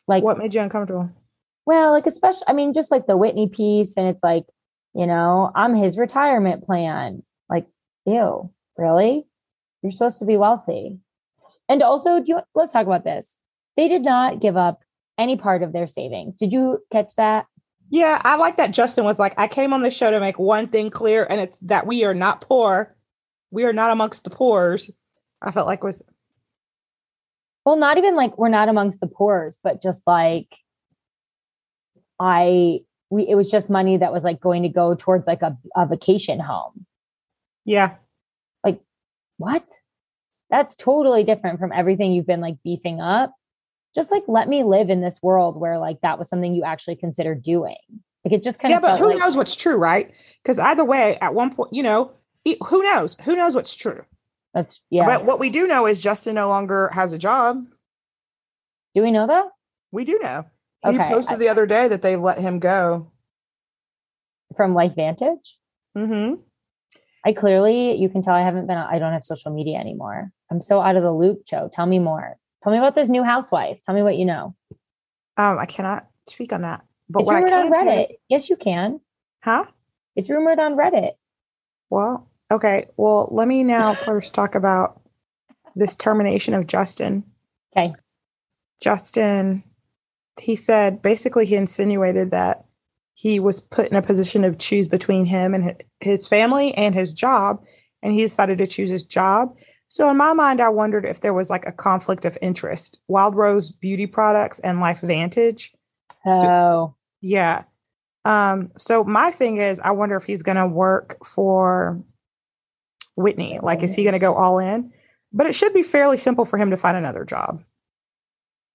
Like 0.09 0.23
what 0.23 0.37
made 0.37 0.53
you 0.53 0.61
uncomfortable? 0.61 1.09
well, 1.69 1.91
like 1.91 2.07
especially 2.07 2.45
I 2.47 2.53
mean, 2.53 2.73
just 2.73 2.89
like 2.89 3.05
the 3.05 3.15
Whitney 3.15 3.47
piece, 3.47 3.95
and 3.95 4.07
it's 4.07 4.23
like, 4.23 4.45
you 4.95 5.05
know, 5.05 5.51
I'm 5.53 5.75
his 5.75 5.99
retirement 5.99 6.65
plan. 6.65 7.21
Like, 7.47 7.67
ew, 8.07 8.51
really? 8.75 9.27
You're 9.83 9.91
supposed 9.91 10.17
to 10.17 10.25
be 10.25 10.35
wealthy. 10.35 10.97
And 11.69 11.83
also, 11.83 12.21
do 12.21 12.25
you 12.25 12.39
let's 12.55 12.71
talk 12.71 12.87
about 12.87 13.03
this. 13.03 13.37
They 13.77 13.87
did 13.87 14.01
not 14.01 14.39
give 14.39 14.57
up 14.57 14.81
any 15.19 15.37
part 15.37 15.61
of 15.61 15.71
their 15.71 15.87
savings. 15.87 16.37
Did 16.37 16.51
you 16.51 16.79
catch 16.91 17.15
that? 17.17 17.45
Yeah, 17.91 18.19
I 18.23 18.37
like 18.37 18.57
that 18.57 18.71
Justin 18.71 19.03
was 19.03 19.19
like, 19.19 19.35
I 19.37 19.47
came 19.47 19.71
on 19.71 19.83
the 19.83 19.91
show 19.91 20.09
to 20.09 20.19
make 20.19 20.39
one 20.39 20.69
thing 20.69 20.89
clear, 20.89 21.27
and 21.29 21.39
it's 21.39 21.57
that 21.59 21.85
we 21.85 22.03
are 22.03 22.15
not 22.15 22.41
poor. 22.41 22.95
We 23.51 23.63
are 23.63 23.73
not 23.73 23.91
amongst 23.91 24.23
the 24.23 24.31
poors. 24.31 24.89
I 25.39 25.51
felt 25.51 25.67
like 25.67 25.83
was 25.83 26.01
Well, 27.69 27.77
not 27.77 27.99
even 27.99 28.15
like 28.15 28.35
we're 28.35 28.49
not 28.49 28.67
amongst 28.67 28.99
the 28.99 29.05
poor's, 29.05 29.59
but 29.63 29.79
just 29.79 30.01
like 30.07 30.55
I 32.19 32.79
we 33.11 33.27
it 33.27 33.35
was 33.35 33.51
just 33.51 33.69
money 33.69 33.95
that 33.95 34.11
was 34.11 34.23
like 34.23 34.39
going 34.39 34.63
to 34.63 34.69
go 34.69 34.95
towards 34.95 35.27
like 35.27 35.43
a, 35.43 35.55
a 35.75 35.85
vacation 35.85 36.39
home. 36.39 36.88
yeah. 37.65 37.97
Like 38.63 38.81
what? 39.38 39.67
That's 40.49 40.75
totally 40.75 41.23
different 41.23 41.59
from 41.59 41.71
everything 41.71 42.11
you've 42.11 42.25
been 42.25 42.41
like 42.41 42.55
beefing 42.63 43.01
up. 43.01 43.35
Just 43.93 44.09
like 44.09 44.23
let 44.27 44.49
me 44.49 44.63
live 44.63 44.89
in 44.89 45.01
this 45.01 45.21
world 45.21 45.55
where 45.55 45.77
like 45.77 46.01
that 46.01 46.17
was 46.17 46.27
something 46.27 46.55
you 46.55 46.63
actually 46.63 46.95
considered 46.95 47.43
doing. 47.43 47.77
Like 48.25 48.33
it 48.33 48.43
just 48.43 48.57
kind 48.57 48.73
of 48.73 48.81
yeah, 48.81 48.93
but 48.93 48.97
who 48.99 49.09
like, 49.09 49.19
knows 49.19 49.35
what's 49.35 49.55
true, 49.55 49.77
right? 49.77 50.11
Because 50.41 50.57
either 50.57 50.83
way, 50.83 51.19
at 51.21 51.35
one 51.35 51.53
point, 51.53 51.71
you 51.71 51.83
know, 51.83 52.13
who 52.67 52.81
knows? 52.81 53.15
Who 53.25 53.35
knows 53.35 53.53
what's 53.53 53.75
true? 53.75 54.05
That's 54.53 54.81
yeah. 54.89 55.05
But 55.05 55.25
what 55.25 55.39
we 55.39 55.49
do 55.49 55.67
know 55.67 55.85
is 55.85 56.01
Justin 56.01 56.35
no 56.35 56.47
longer 56.47 56.89
has 56.93 57.13
a 57.13 57.17
job. 57.17 57.63
do 58.95 59.01
we 59.03 59.11
know 59.11 59.27
that? 59.27 59.45
We 59.91 60.03
do 60.05 60.19
know. 60.21 60.45
He 60.83 60.89
Okay, 60.89 61.09
posted 61.09 61.33
I- 61.35 61.37
the 61.37 61.49
other 61.49 61.65
day 61.65 61.87
that 61.87 62.01
they 62.01 62.15
let 62.15 62.39
him 62.39 62.59
go. 62.59 63.11
From 64.55 64.73
LifeVantage? 64.73 65.53
Mm-hmm. 65.97 66.35
I 67.25 67.33
clearly, 67.33 67.95
you 67.95 68.09
can 68.09 68.21
tell 68.21 68.33
I 68.33 68.41
haven't 68.41 68.65
been, 68.67 68.77
I 68.77 68.97
don't 68.97 69.13
have 69.13 69.23
social 69.25 69.53
media 69.53 69.77
anymore. 69.77 70.31
I'm 70.49 70.61
so 70.61 70.81
out 70.81 70.95
of 70.95 71.03
the 71.03 71.11
loop, 71.11 71.45
Joe. 71.45 71.69
Tell 71.71 71.85
me 71.85 71.99
more. 71.99 72.37
Tell 72.63 72.71
me 72.71 72.77
about 72.77 72.95
this 72.95 73.09
new 73.09 73.23
housewife. 73.23 73.79
Tell 73.85 73.93
me 73.93 74.01
what 74.01 74.17
you 74.17 74.25
know. 74.25 74.55
Um, 75.37 75.59
I 75.59 75.65
cannot 75.65 76.07
speak 76.27 76.51
on 76.53 76.61
that. 76.63 76.81
But 77.09 77.21
it's 77.21 77.27
what 77.27 77.35
I 77.35 77.39
rumored 77.41 77.53
on 77.53 77.71
Reddit. 77.71 78.07
Yes, 78.29 78.49
you 78.49 78.55
can. 78.55 78.99
huh? 79.43 79.65
It's 80.15 80.29
rumored 80.29 80.59
on 80.59 80.75
Reddit. 80.75 81.11
Well, 81.89 82.28
okay. 82.51 82.87
Well, 82.97 83.29
let 83.31 83.47
me 83.47 83.63
now 83.63 83.93
first 83.93 84.33
talk 84.33 84.55
about 84.55 85.01
this 85.75 85.95
termination 85.95 86.53
of 86.53 86.67
Justin. 86.67 87.23
Okay. 87.75 87.93
Justin, 88.81 89.63
he 90.39 90.55
said 90.55 91.01
basically 91.01 91.45
he 91.45 91.55
insinuated 91.55 92.31
that 92.31 92.65
he 93.13 93.39
was 93.39 93.59
put 93.59 93.89
in 93.89 93.97
a 93.97 94.01
position 94.01 94.43
to 94.43 94.55
choose 94.55 94.87
between 94.87 95.25
him 95.25 95.53
and 95.53 95.83
his 95.99 96.25
family 96.25 96.73
and 96.75 96.95
his 96.95 97.13
job, 97.13 97.63
and 98.01 98.13
he 98.13 98.21
decided 98.21 98.57
to 98.59 98.67
choose 98.67 98.89
his 98.89 99.03
job. 99.03 99.57
So 99.89 100.09
in 100.09 100.17
my 100.17 100.33
mind, 100.33 100.61
I 100.61 100.69
wondered 100.69 101.03
if 101.03 101.19
there 101.19 101.33
was 101.33 101.49
like 101.49 101.65
a 101.65 101.71
conflict 101.71 102.23
of 102.23 102.37
interest. 102.41 102.97
Wild 103.07 103.35
Rose 103.35 103.71
Beauty 103.71 104.07
Products 104.07 104.59
and 104.59 104.77
LifeVantage. 104.77 105.71
Oh, 106.25 106.95
Yeah. 107.21 107.63
Um, 108.23 108.71
so 108.77 109.03
my 109.03 109.31
thing 109.31 109.57
is 109.57 109.79
I 109.79 109.91
wonder 109.91 110.15
if 110.15 110.23
he's 110.23 110.43
gonna 110.43 110.67
work 110.67 111.17
for 111.25 112.01
Whitney. 113.19 113.59
Like, 113.61 113.83
is 113.83 113.93
he 113.93 114.03
gonna 114.03 114.19
go 114.19 114.33
all 114.35 114.59
in? 114.59 114.91
But 115.31 115.45
it 115.47 115.53
should 115.53 115.73
be 115.73 115.83
fairly 115.83 116.17
simple 116.17 116.45
for 116.45 116.57
him 116.57 116.71
to 116.71 116.77
find 116.77 116.97
another 116.97 117.23
job. 117.25 117.61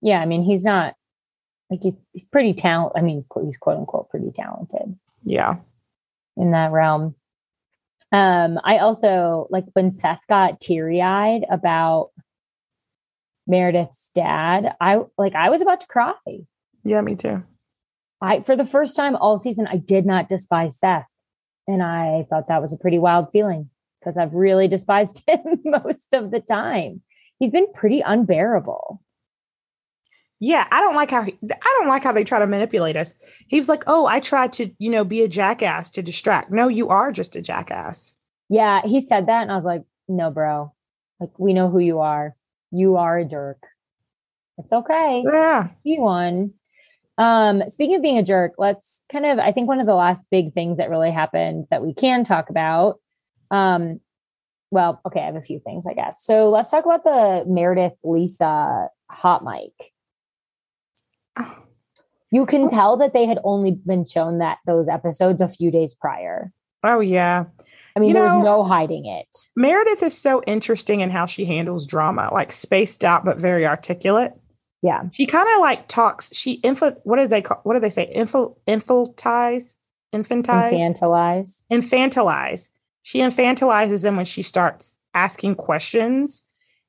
yeah. 0.01 0.21
I 0.21 0.27
mean, 0.27 0.43
he's 0.43 0.65
not 0.65 0.95
like 1.71 1.81
he's 1.83 1.99
he's 2.13 2.27
pretty 2.27 2.53
talented. 2.55 2.97
I 2.97 3.03
mean, 3.05 3.25
he's 3.45 3.57
quote 3.57 3.79
unquote 3.79 4.11
pretty 4.11 4.31
talented 4.31 4.97
Yeah. 5.25 5.57
in 6.37 6.53
that 6.53 6.71
realm. 6.73 7.15
Um, 8.13 8.61
I 8.63 8.79
also 8.79 9.49
like 9.51 9.65
when 9.73 9.91
Seth 9.91 10.21
got 10.29 10.61
teary 10.61 11.03
eyed 11.03 11.45
about 11.51 12.11
Meredith's 13.47 14.11
dad. 14.15 14.75
I 14.81 15.01
like 15.19 15.35
I 15.35 15.51
was 15.51 15.63
about 15.63 15.81
to 15.81 15.87
cry. 15.87 16.15
Yeah, 16.85 17.01
me 17.01 17.17
too. 17.17 17.43
I 18.21 18.41
for 18.41 18.57
the 18.57 18.67
first 18.67 18.95
time 18.97 19.17
all 19.17 19.39
season 19.39 19.67
I 19.67 19.77
did 19.77 20.07
not 20.07 20.29
despise 20.29 20.79
Seth. 20.79 21.07
And 21.67 21.83
I 21.83 22.27
thought 22.31 22.49
that 22.49 22.61
was 22.61 22.73
a 22.73 22.77
pretty 22.79 22.99
wild 22.99 23.31
feeling 23.33 23.71
because 24.05 24.19
I've 24.19 24.35
really 24.35 24.69
despised 24.69 25.23
him 25.29 25.61
most 25.65 26.13
of 26.13 26.31
the 26.31 26.41
time. 26.41 27.01
He's 27.39 27.51
been 27.51 27.73
pretty 27.73 28.01
unbearable. 28.01 29.01
Yeah, 30.41 30.67
I 30.71 30.81
don't 30.81 30.95
like 30.95 31.11
how 31.11 31.23
he, 31.23 31.39
I 31.51 31.79
don't 31.79 31.89
like 31.89 32.05
how 32.05 32.13
they 32.13 32.25
try 32.25 32.39
to 32.39 32.47
manipulate 32.47 32.97
us. 32.97 33.15
He's 33.49 33.69
like, 33.69 33.85
"Oh, 33.87 34.07
I 34.07 34.21
tried 34.21 34.53
to, 34.55 34.71
you 34.79 34.91
know, 34.91 35.05
be 35.05 35.23
a 35.23 35.29
jackass 35.29 35.91
to 35.91 36.03
distract." 36.03 36.51
No, 36.51 36.69
you 36.69 36.89
are 36.89 37.13
just 37.13 37.37
a 37.37 37.41
jackass. 37.41 38.15
Yeah, 38.49 38.83
he 38.85 39.01
said 39.01 39.27
that 39.27 39.43
and 39.43 39.53
I 39.53 39.57
was 39.57 39.65
like, 39.65 39.85
"No, 40.07 40.31
bro. 40.31 40.73
Like 41.19 41.31
we 41.39 41.55
know 41.55 41.71
who 41.71 41.79
you 41.79 42.01
are. 42.01 42.37
You 42.71 42.97
are 42.97 43.19
a 43.19 43.25
jerk. 43.25 43.63
It's 44.59 44.73
okay. 44.73 45.25
Yeah. 45.25 45.69
Be 45.83 45.99
one." 45.99 46.53
Um, 47.17 47.63
speaking 47.69 47.97
of 47.97 48.03
being 48.03 48.19
a 48.19 48.25
jerk, 48.25 48.55
let's 48.59 49.03
kind 49.11 49.25
of 49.25 49.39
I 49.39 49.53
think 49.53 49.69
one 49.69 49.81
of 49.81 49.87
the 49.87 49.95
last 49.95 50.25
big 50.31 50.53
things 50.53 50.79
that 50.79 50.91
really 50.91 51.13
happened 51.13 51.67
that 51.71 51.83
we 51.83 51.95
can 51.95 52.25
talk 52.25 52.51
about 52.51 52.99
um 53.51 54.01
well, 54.71 55.01
okay, 55.07 55.21
I 55.21 55.27
have 55.27 55.37
a 55.37 55.43
few 55.43 55.61
things, 55.61 55.87
I 55.87 55.95
guess. 55.95 56.25
So 56.25 56.49
let's 56.51 56.71
talk 56.71 56.85
about 56.85 57.05
the 57.05 57.45
Meredith 57.47 57.99
Lisa 58.03 58.89
hot 59.11 59.45
mic. 59.45 59.93
Oh, 61.39 61.57
You 62.31 62.47
can 62.47 62.65
oh. 62.65 62.69
tell 62.69 62.97
that 62.99 63.13
they 63.13 63.27
had 63.27 63.39
only 63.45 63.73
been 63.73 64.05
shown 64.05 64.39
that 64.39 64.59
those 64.67 64.89
episodes 64.89 65.41
a 65.41 65.49
few 65.49 65.71
days 65.71 65.95
prior. 65.95 66.53
Oh 66.83 67.01
yeah. 67.01 67.45
I 67.97 68.01
mean, 68.01 68.09
You 68.09 68.15
there 68.15 68.25
was 68.25 68.35
no 68.35 68.65
hiding 68.65 69.07
it. 69.07 69.29
Meredith 69.57 70.03
is 70.03 70.17
so 70.17 70.43
interesting 70.47 71.01
in 71.01 71.11
how 71.11 71.27
she 71.27 71.45
handles 71.45 71.87
drama, 71.87 72.29
like 72.33 72.51
spaced 72.51 73.05
out 73.05 73.25
but 73.25 73.39
very 73.39 73.65
articulate. 73.65 74.33
Yeah. 74.83 75.05
She 75.13 75.27
kind 75.27 75.49
of 75.55 75.61
like 75.61 75.89
talks. 75.89 76.35
She 76.35 76.55
info. 76.55 76.91
What 77.05 77.19
do 77.19 77.27
they 77.27 77.41
call? 77.41 77.61
What 77.63 77.75
do 77.75 77.81
they 77.81 77.89
say? 77.89 78.13
Infantize. 78.15 79.75
Infantize. 80.13 80.73
Infantilize. 80.73 81.65
infantilize. 81.73 82.69
She 83.05 83.19
infantilizes 83.19 84.03
them 84.03 84.17
when 84.17 84.25
she 84.25 84.41
starts 84.41 84.97
asking 85.13 85.57
questions 85.57 86.43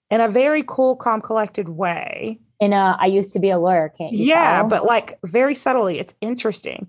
in 0.09 0.21
a 0.21 0.29
very 0.29 0.63
cool, 0.65 0.95
calm, 0.95 1.19
collected 1.19 1.67
way. 1.67 2.39
In 2.61 2.71
a 2.71 2.97
I 2.97 3.07
used 3.07 3.33
to 3.33 3.39
be 3.39 3.49
a 3.49 3.57
lawyer, 3.57 3.89
can't 3.89 4.13
you? 4.13 4.23
Yeah, 4.23 4.59
tell? 4.59 4.69
but 4.69 4.85
like 4.85 5.19
very 5.25 5.53
subtly. 5.53 5.99
It's 5.99 6.15
interesting. 6.21 6.87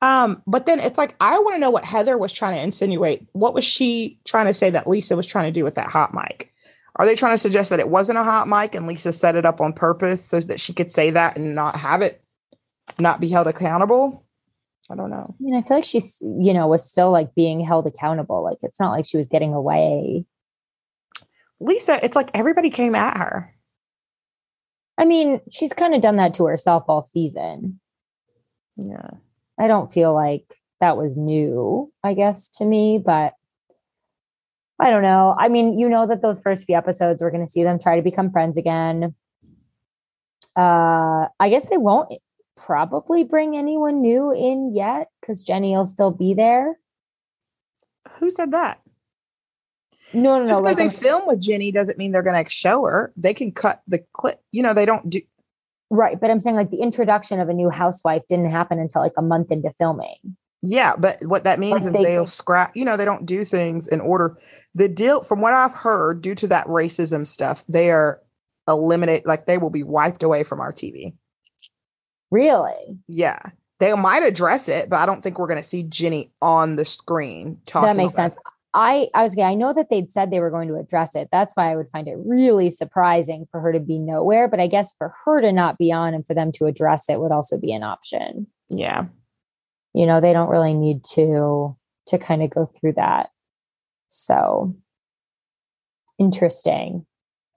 Um, 0.00 0.42
but 0.46 0.66
then 0.66 0.78
it's 0.78 0.96
like 0.96 1.16
I 1.20 1.40
want 1.40 1.56
to 1.56 1.58
know 1.58 1.70
what 1.70 1.84
Heather 1.84 2.16
was 2.16 2.32
trying 2.32 2.54
to 2.54 2.62
insinuate. 2.62 3.26
What 3.32 3.52
was 3.52 3.64
she 3.64 4.20
trying 4.24 4.46
to 4.46 4.54
say 4.54 4.70
that 4.70 4.86
Lisa 4.86 5.16
was 5.16 5.26
trying 5.26 5.52
to 5.52 5.58
do 5.60 5.64
with 5.64 5.74
that 5.74 5.90
hot 5.90 6.14
mic? 6.14 6.52
Are 6.94 7.04
they 7.04 7.16
trying 7.16 7.34
to 7.34 7.38
suggest 7.38 7.70
that 7.70 7.80
it 7.80 7.88
wasn't 7.88 8.18
a 8.18 8.24
hot 8.24 8.46
mic 8.46 8.76
and 8.76 8.86
Lisa 8.86 9.12
set 9.12 9.34
it 9.34 9.44
up 9.44 9.60
on 9.60 9.72
purpose 9.72 10.24
so 10.24 10.38
that 10.38 10.60
she 10.60 10.72
could 10.72 10.90
say 10.90 11.10
that 11.10 11.36
and 11.36 11.56
not 11.56 11.74
have 11.74 12.00
it, 12.00 12.22
not 13.00 13.18
be 13.18 13.28
held 13.28 13.48
accountable? 13.48 14.24
I 14.90 14.94
don't 14.96 15.10
know. 15.10 15.34
I 15.38 15.42
mean, 15.42 15.54
I 15.54 15.62
feel 15.62 15.76
like 15.76 15.84
she's, 15.84 16.20
you 16.20 16.52
know, 16.52 16.66
was 16.66 16.88
still 16.88 17.10
like 17.10 17.34
being 17.34 17.60
held 17.60 17.86
accountable. 17.86 18.42
Like 18.42 18.58
it's 18.62 18.80
not 18.80 18.90
like 18.90 19.06
she 19.06 19.16
was 19.16 19.28
getting 19.28 19.54
away. 19.54 20.24
Lisa, 21.60 22.04
it's 22.04 22.16
like 22.16 22.30
everybody 22.34 22.70
came 22.70 22.94
at 22.94 23.16
her. 23.16 23.54
I 24.98 25.04
mean, 25.04 25.40
she's 25.50 25.72
kind 25.72 25.94
of 25.94 26.02
done 26.02 26.16
that 26.16 26.34
to 26.34 26.46
herself 26.46 26.84
all 26.88 27.02
season. 27.02 27.80
Yeah. 28.76 29.10
I 29.58 29.68
don't 29.68 29.92
feel 29.92 30.12
like 30.14 30.44
that 30.80 30.96
was 30.96 31.16
new, 31.16 31.92
I 32.02 32.14
guess, 32.14 32.48
to 32.56 32.64
me, 32.64 32.98
but 33.04 33.34
I 34.80 34.90
don't 34.90 35.02
know. 35.02 35.34
I 35.38 35.48
mean, 35.48 35.78
you 35.78 35.88
know 35.88 36.06
that 36.06 36.22
those 36.22 36.40
first 36.42 36.66
few 36.66 36.76
episodes, 36.76 37.22
we're 37.22 37.30
going 37.30 37.46
to 37.46 37.50
see 37.50 37.62
them 37.62 37.78
try 37.78 37.96
to 37.96 38.02
become 38.02 38.32
friends 38.32 38.56
again. 38.56 39.14
Uh, 40.56 41.28
I 41.38 41.48
guess 41.48 41.68
they 41.68 41.78
won't 41.78 42.12
probably 42.56 43.24
bring 43.24 43.56
anyone 43.56 44.00
new 44.00 44.32
in 44.32 44.72
yet 44.74 45.08
because 45.20 45.42
Jennie 45.42 45.72
will 45.76 45.86
still 45.86 46.10
be 46.10 46.34
there. 46.34 46.78
Who 48.18 48.30
said 48.30 48.52
that? 48.52 48.80
No, 50.12 50.38
no, 50.38 50.44
no. 50.44 50.48
Just 50.48 50.62
because 50.64 50.64
Like, 50.64 50.76
they 50.76 50.82
I'm- 50.82 50.90
film 50.90 51.26
with 51.26 51.40
Jennie 51.40 51.72
doesn't 51.72 51.98
mean 51.98 52.12
they're 52.12 52.22
going 52.22 52.42
to 52.44 52.50
show 52.50 52.84
her. 52.84 53.12
They 53.16 53.34
can 53.34 53.52
cut 53.52 53.82
the 53.88 54.04
clip. 54.12 54.40
You 54.50 54.62
know, 54.62 54.74
they 54.74 54.84
don't 54.86 55.08
do. 55.08 55.20
right. 55.90 56.20
But 56.20 56.30
I'm 56.30 56.40
saying 56.40 56.56
like 56.56 56.70
the 56.70 56.80
introduction 56.82 57.40
of 57.40 57.48
a 57.48 57.52
new 57.54 57.68
housewife 57.70 58.22
didn't 58.28 58.50
happen 58.50 58.78
until 58.78 59.02
like 59.02 59.12
a 59.16 59.22
month 59.22 59.50
into 59.50 59.70
filming. 59.78 60.16
Yeah, 60.62 60.94
but 60.96 61.18
what 61.24 61.44
that 61.44 61.58
means 61.58 61.84
Like 61.84 61.86
is 61.86 61.92
they- 61.92 62.04
they'll 62.04 62.26
scrap. 62.26 62.76
You 62.76 62.84
know, 62.84 62.96
they 62.96 63.04
don't 63.04 63.26
do 63.26 63.44
things 63.44 63.88
in 63.88 64.00
order. 64.00 64.36
The 64.74 64.88
deal, 64.88 65.22
from 65.22 65.40
what 65.40 65.52
I've 65.54 65.74
heard, 65.74 66.22
due 66.22 66.34
to 66.36 66.46
that 66.48 66.66
racism 66.66 67.26
stuff, 67.26 67.64
they 67.68 67.90
are 67.90 68.20
eliminate. 68.68 69.26
Like 69.26 69.46
they 69.46 69.58
will 69.58 69.70
be 69.70 69.82
wiped 69.82 70.22
away 70.22 70.44
from 70.44 70.60
our 70.60 70.72
TV. 70.72 71.14
Really? 72.32 72.98
Yeah, 73.08 73.40
they 73.78 73.94
might 73.94 74.22
address 74.22 74.68
it, 74.68 74.88
but 74.88 74.96
I 74.96 75.06
don't 75.06 75.22
think 75.22 75.38
we're 75.38 75.46
going 75.46 75.60
to 75.60 75.62
see 75.62 75.82
Jennie 75.82 76.32
on 76.40 76.76
the 76.76 76.84
screen 76.86 77.58
talking. 77.66 77.86
that 77.88 77.96
makes 77.96 78.14
sense. 78.14 78.38
I 78.74 79.08
I 79.14 79.22
was 79.22 79.38
I 79.38 79.54
know 79.54 79.74
that 79.74 79.90
they'd 79.90 80.10
said 80.10 80.30
they 80.30 80.40
were 80.40 80.50
going 80.50 80.68
to 80.68 80.76
address 80.76 81.14
it. 81.14 81.28
That's 81.30 81.54
why 81.54 81.70
I 81.70 81.76
would 81.76 81.90
find 81.92 82.08
it 82.08 82.16
really 82.16 82.70
surprising 82.70 83.46
for 83.52 83.60
her 83.60 83.70
to 83.70 83.80
be 83.80 83.98
nowhere. 83.98 84.48
But 84.48 84.60
I 84.60 84.66
guess 84.66 84.94
for 84.94 85.14
her 85.26 85.42
to 85.42 85.52
not 85.52 85.76
be 85.76 85.92
on 85.92 86.14
and 86.14 86.26
for 86.26 86.32
them 86.32 86.52
to 86.52 86.64
address 86.64 87.10
it 87.10 87.20
would 87.20 87.32
also 87.32 87.58
be 87.58 87.70
an 87.74 87.82
option. 87.82 88.46
Yeah, 88.70 89.04
You 89.92 90.06
know, 90.06 90.22
they 90.22 90.32
don't 90.32 90.48
really 90.48 90.72
need 90.72 91.04
to 91.12 91.76
to 92.06 92.18
kind 92.18 92.42
of 92.42 92.48
go 92.48 92.70
through 92.80 92.94
that. 92.94 93.28
So 94.08 94.74
interesting. 96.18 97.04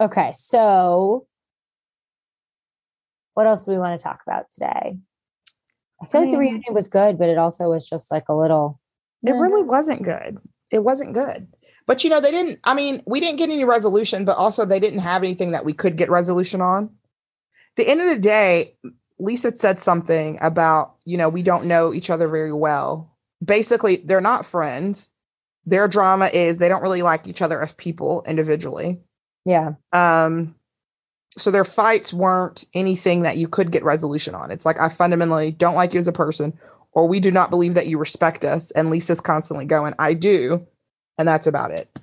Okay, 0.01 0.33
so 0.33 1.27
what 3.35 3.45
else 3.45 3.65
do 3.65 3.71
we 3.71 3.77
want 3.77 3.99
to 3.99 4.03
talk 4.03 4.21
about 4.25 4.51
today? 4.51 4.97
I 6.01 6.05
feel 6.07 6.21
I 6.21 6.23
like 6.25 6.33
the 6.33 6.39
reunion 6.39 6.73
was 6.73 6.87
good, 6.87 7.17
but 7.17 7.29
it 7.29 7.37
also 7.37 7.69
was 7.69 7.87
just 7.87 8.11
like 8.11 8.27
a 8.27 8.33
little. 8.33 8.79
it 9.23 9.31
eh. 9.31 9.33
really 9.33 9.63
wasn't 9.63 10.03
good. 10.03 10.39
It 10.71 10.79
wasn't 10.79 11.13
good. 11.13 11.47
But 11.85 12.03
you 12.03 12.09
know, 12.09 12.19
they 12.19 12.31
didn't. 12.31 12.59
I 12.63 12.73
mean, 12.73 13.03
we 13.05 13.19
didn't 13.19 13.37
get 13.37 13.49
any 13.49 13.63
resolution, 13.63 14.25
but 14.25 14.37
also 14.37 14.65
they 14.65 14.79
didn't 14.79 14.99
have 14.99 15.23
anything 15.23 15.51
that 15.51 15.65
we 15.65 15.73
could 15.73 15.97
get 15.97 16.09
resolution 16.09 16.61
on. 16.61 16.89
the 17.75 17.87
end 17.87 18.01
of 18.01 18.07
the 18.07 18.19
day, 18.19 18.75
Lisa 19.19 19.55
said 19.55 19.79
something 19.79 20.37
about, 20.41 20.95
you 21.05 21.17
know, 21.17 21.29
we 21.29 21.43
don't 21.43 21.65
know 21.65 21.93
each 21.93 22.09
other 22.09 22.27
very 22.27 22.53
well. 22.53 23.15
Basically, 23.43 23.97
they're 23.97 24.21
not 24.21 24.45
friends. 24.45 25.11
their 25.67 25.87
drama 25.87 26.27
is 26.27 26.57
they 26.57 26.69
don't 26.69 26.83
really 26.83 27.01
like 27.01 27.27
each 27.27 27.41
other 27.41 27.61
as 27.61 27.73
people 27.73 28.23
individually. 28.27 28.99
Yeah. 29.45 29.73
Um, 29.91 30.54
so 31.37 31.51
their 31.51 31.63
fights 31.65 32.13
weren't 32.13 32.65
anything 32.73 33.23
that 33.23 33.37
you 33.37 33.47
could 33.47 33.71
get 33.71 33.83
resolution 33.83 34.35
on. 34.35 34.51
It's 34.51 34.65
like 34.65 34.79
I 34.79 34.89
fundamentally 34.89 35.51
don't 35.51 35.75
like 35.75 35.93
you 35.93 35.99
as 35.99 36.07
a 36.07 36.13
person, 36.13 36.57
or 36.93 37.07
we 37.07 37.19
do 37.19 37.31
not 37.31 37.49
believe 37.49 37.73
that 37.73 37.87
you 37.87 37.97
respect 37.97 38.45
us. 38.45 38.71
And 38.71 38.89
Lisa's 38.89 39.21
constantly 39.21 39.65
going, 39.65 39.93
I 39.99 40.13
do, 40.13 40.65
and 41.17 41.27
that's 41.27 41.47
about 41.47 41.71
it. 41.71 42.01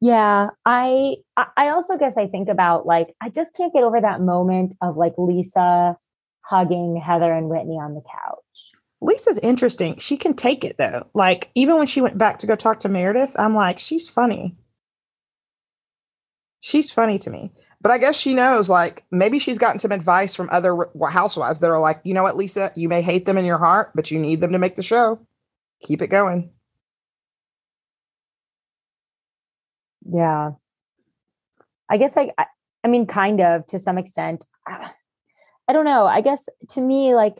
Yeah, 0.00 0.48
I 0.64 1.16
I 1.36 1.68
also 1.68 1.98
guess 1.98 2.16
I 2.16 2.26
think 2.26 2.48
about 2.48 2.86
like 2.86 3.08
I 3.20 3.28
just 3.28 3.54
can't 3.54 3.72
get 3.72 3.82
over 3.82 4.00
that 4.00 4.22
moment 4.22 4.74
of 4.80 4.96
like 4.96 5.12
Lisa 5.18 5.96
hugging 6.40 6.96
Heather 6.96 7.30
and 7.30 7.50
Whitney 7.50 7.74
on 7.74 7.94
the 7.94 8.00
couch. 8.00 8.72
Lisa's 9.02 9.38
interesting. 9.38 9.98
She 9.98 10.16
can 10.16 10.34
take 10.34 10.64
it 10.64 10.78
though. 10.78 11.06
Like 11.12 11.50
even 11.54 11.76
when 11.76 11.86
she 11.86 12.00
went 12.00 12.16
back 12.16 12.38
to 12.38 12.46
go 12.46 12.56
talk 12.56 12.80
to 12.80 12.88
Meredith, 12.88 13.36
I'm 13.38 13.54
like, 13.54 13.78
she's 13.78 14.08
funny. 14.08 14.56
She's 16.60 16.90
funny 16.90 17.18
to 17.18 17.30
me. 17.30 17.52
But 17.82 17.92
I 17.92 17.98
guess 17.98 18.16
she 18.16 18.34
knows, 18.34 18.68
like, 18.68 19.04
maybe 19.10 19.38
she's 19.38 19.56
gotten 19.56 19.78
some 19.78 19.92
advice 19.92 20.34
from 20.34 20.50
other 20.52 20.76
housewives 21.08 21.60
that 21.60 21.70
are 21.70 21.80
like, 21.80 22.00
you 22.04 22.12
know 22.12 22.22
what, 22.22 22.36
Lisa, 22.36 22.70
you 22.76 22.88
may 22.88 23.00
hate 23.00 23.24
them 23.24 23.38
in 23.38 23.46
your 23.46 23.56
heart, 23.56 23.92
but 23.94 24.10
you 24.10 24.18
need 24.18 24.42
them 24.42 24.52
to 24.52 24.58
make 24.58 24.74
the 24.74 24.82
show. 24.82 25.18
Keep 25.82 26.02
it 26.02 26.08
going. 26.08 26.50
Yeah. 30.06 30.50
I 31.88 31.96
guess 31.96 32.18
I, 32.18 32.32
I, 32.36 32.44
I 32.84 32.88
mean, 32.88 33.06
kind 33.06 33.40
of 33.40 33.66
to 33.66 33.78
some 33.78 33.96
extent. 33.96 34.44
I 34.68 35.72
don't 35.72 35.86
know. 35.86 36.04
I 36.04 36.20
guess 36.20 36.48
to 36.70 36.80
me, 36.82 37.14
like 37.14 37.36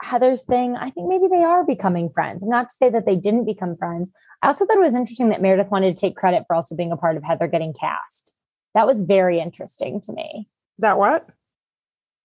Heather's 0.00 0.44
thing, 0.44 0.76
I 0.76 0.90
think 0.90 1.08
maybe 1.08 1.26
they 1.28 1.42
are 1.42 1.64
becoming 1.64 2.10
friends. 2.10 2.44
Not 2.44 2.68
to 2.68 2.74
say 2.74 2.90
that 2.90 3.06
they 3.06 3.16
didn't 3.16 3.46
become 3.46 3.76
friends. 3.76 4.12
I 4.42 4.46
also 4.46 4.64
thought 4.64 4.76
it 4.76 4.80
was 4.80 4.94
interesting 4.94 5.30
that 5.30 5.42
Meredith 5.42 5.70
wanted 5.70 5.96
to 5.96 6.00
take 6.00 6.16
credit 6.16 6.44
for 6.46 6.54
also 6.54 6.76
being 6.76 6.92
a 6.92 6.96
part 6.96 7.16
of 7.16 7.24
Heather 7.24 7.48
getting 7.48 7.74
cast. 7.80 8.34
That 8.76 8.86
was 8.86 9.00
very 9.00 9.40
interesting 9.40 10.02
to 10.02 10.12
me. 10.12 10.48
That 10.80 10.98
what? 10.98 11.26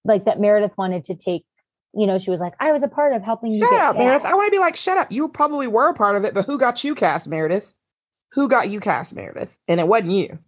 Like 0.04 0.26
that 0.26 0.38
Meredith 0.38 0.78
wanted 0.78 1.06
to 1.06 1.16
take, 1.16 1.46
you 1.96 2.06
know, 2.06 2.20
she 2.20 2.30
was 2.30 2.42
like, 2.42 2.54
I 2.60 2.74
was 2.74 2.84
a 2.84 2.90
part 2.90 3.14
of 3.14 3.24
helping 3.24 3.54
shut 3.54 3.72
you. 3.72 3.78
Shut 3.78 3.82
up, 3.82 3.96
Meredith. 3.96 4.26
I 4.26 4.34
want 4.34 4.48
to 4.48 4.52
be 4.52 4.60
like, 4.60 4.76
shut 4.76 4.98
up. 4.98 5.14
You 5.14 5.30
probably 5.30 5.68
were 5.68 5.88
a 5.88 5.94
part 5.94 6.18
of 6.18 6.26
it, 6.26 6.34
but 6.34 6.46
who 6.46 6.58
got 6.58 6.84
you 6.84 6.94
cast, 6.94 7.30
Meredith? 7.30 7.74
Who 8.34 8.50
got 8.50 8.70
you 8.70 8.82
cast, 8.82 9.16
Meredith? 9.16 9.58
And 9.70 9.80
it 9.80 9.88
wasn't 9.88 10.12
you. 10.12 10.40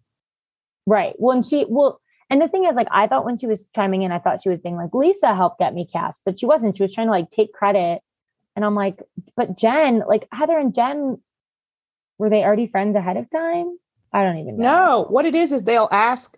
Right. 0.86 1.14
Well, 1.20 1.36
and 1.36 1.46
she, 1.46 1.66
well, 1.70 2.02
and 2.30 2.42
the 2.42 2.50
thing 2.50 2.66
is, 2.66 2.76
like, 2.76 2.90
I 2.92 3.08
thought 3.08 3.24
when 3.24 3.38
she 3.38 3.48
was 3.48 3.66
chiming 3.74 4.02
in, 4.02 4.12
I 4.12 4.20
thought 4.20 4.42
she 4.42 4.50
was 4.50 4.60
being 4.60 4.76
like, 4.76 4.94
Lisa 4.94 5.34
helped 5.34 5.60
get 5.60 5.74
me 5.74 5.88
cast, 5.92 6.24
but 6.26 6.38
she 6.38 6.46
wasn't. 6.46 6.76
She 6.76 6.84
was 6.84 6.94
trying 6.94 7.08
to 7.08 7.12
like 7.12 7.30
take 7.30 7.54
credit. 7.54 8.02
And 8.58 8.66
I'm 8.66 8.76
like, 8.76 9.02
but 9.38 9.58
Jen, 9.58 10.04
like 10.06 10.28
Heather 10.34 10.58
and 10.58 10.76
Jen, 10.76 11.22
were 12.18 12.30
they 12.30 12.44
already 12.44 12.68
friends 12.68 12.98
ahead 12.98 13.16
of 13.16 13.30
time? 13.30 13.78
I 14.14 14.24
don't 14.24 14.38
even 14.38 14.58
know. 14.58 14.64
No, 14.64 15.06
what 15.10 15.26
it 15.26 15.36
is 15.36 15.52
is 15.52 15.64
they'll 15.64 15.90
ask 15.92 16.38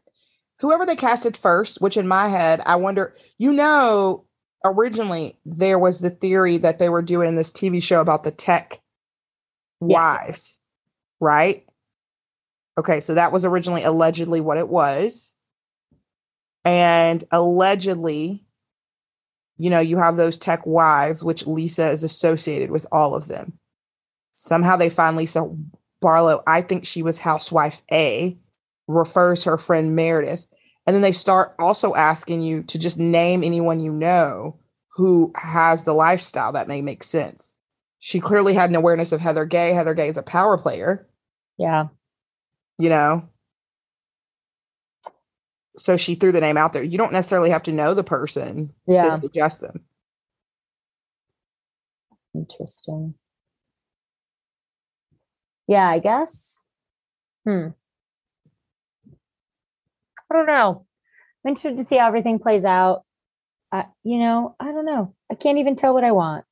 whoever 0.60 0.86
they 0.86 0.96
casted 0.96 1.36
first, 1.36 1.82
which 1.82 1.98
in 1.98 2.08
my 2.08 2.30
head, 2.30 2.62
I 2.66 2.78
wonder, 2.78 3.14
you 3.38 3.52
know, 3.52 4.26
originally 4.64 5.38
there 5.46 5.78
was 5.78 6.00
the 6.00 6.10
theory 6.10 6.58
that 6.58 6.80
they 6.80 6.90
were 6.90 7.02
doing 7.02 7.36
this 7.36 7.52
TV 7.52 7.84
show 7.84 8.02
about 8.02 8.24
the 8.24 8.32
tech 8.32 8.82
yes. 9.82 9.90
wives, 9.90 10.60
right? 11.20 11.66
Okay, 12.78 13.00
so 13.00 13.14
that 13.16 13.32
was 13.32 13.46
originally 13.46 13.84
allegedly 13.84 14.42
what 14.42 14.58
it 14.58 14.68
was. 14.68 15.34
And 16.64 17.24
allegedly, 17.32 18.44
you 19.58 19.70
know, 19.70 19.80
you 19.80 19.98
have 19.98 20.18
those 20.18 20.38
tech 20.38 20.66
wives, 20.66 21.24
which 21.24 21.46
Lisa 21.46 21.90
is 21.92 22.04
associated 22.04 22.72
with 22.72 22.88
all 22.92 23.16
of 23.16 23.28
them. 23.28 23.60
Somehow 24.36 24.76
they 24.76 24.90
find 24.90 25.16
Lisa 25.16 25.50
Barlow, 26.02 26.44
I 26.46 26.62
think 26.62 26.86
she 26.86 27.02
was 27.02 27.18
housewife 27.18 27.82
A, 27.92 28.38
refers 28.88 29.44
her 29.44 29.58
friend 29.58 29.96
Meredith. 29.96 30.48
And 30.86 30.94
then 30.94 31.02
they 31.02 31.12
start 31.12 31.56
also 31.58 31.96
asking 31.96 32.42
you 32.42 32.64
to 32.64 32.78
just 32.78 33.00
name 33.00 33.44
anyone 33.44 33.80
you 33.80 33.92
know 33.92 34.60
who 34.96 35.34
has 35.36 35.84
the 35.84 35.94
lifestyle 35.94 36.54
that 36.54 36.68
may 36.68 36.82
make 36.82 37.04
sense. 37.04 37.54
She 38.00 38.20
clearly 38.20 38.54
had 38.54 38.70
an 38.70 38.76
awareness 38.76 39.12
of 39.12 39.20
Heather 39.20 39.46
Gay. 39.46 39.74
Heather 39.74 39.96
Gay 39.96 40.10
is 40.10 40.18
a 40.18 40.24
power 40.24 40.58
player. 40.58 41.08
Yeah. 41.58 41.88
You 42.78 42.90
know? 42.90 43.28
So 45.78 45.98
she 45.98 46.16
threw 46.16 46.32
the 46.32 46.40
name 46.40 46.56
out 46.56 46.72
there. 46.72 46.84
You 46.84 46.98
don't 46.98 47.12
necessarily 47.12 47.50
have 47.50 47.64
to 47.64 47.72
know 47.72 47.94
the 47.94 48.04
person 48.04 48.74
yeah. 48.88 49.06
to 49.06 49.12
suggest 49.12 49.62
them. 49.62 49.84
Interesting 52.36 53.16
yeah, 55.68 55.88
I 55.88 56.00
guess. 56.00 56.62
Hmm. 57.46 57.70
I 60.30 60.34
don't 60.34 60.48
know. 60.48 60.86
I'm 61.44 61.50
interested 61.50 61.78
to 61.78 61.84
see 61.84 61.98
how 61.98 62.08
everything 62.08 62.40
plays 62.40 62.66
out. 62.66 63.04
Uh, 63.72 63.84
you 64.04 64.20
know, 64.20 64.56
I 64.60 64.66
don't 64.66 64.86
know. 64.86 65.14
I 65.32 65.36
can't 65.36 65.58
even 65.58 65.76
tell 65.76 65.94
what 65.94 66.04
I 66.04 66.12
want. 66.12 66.46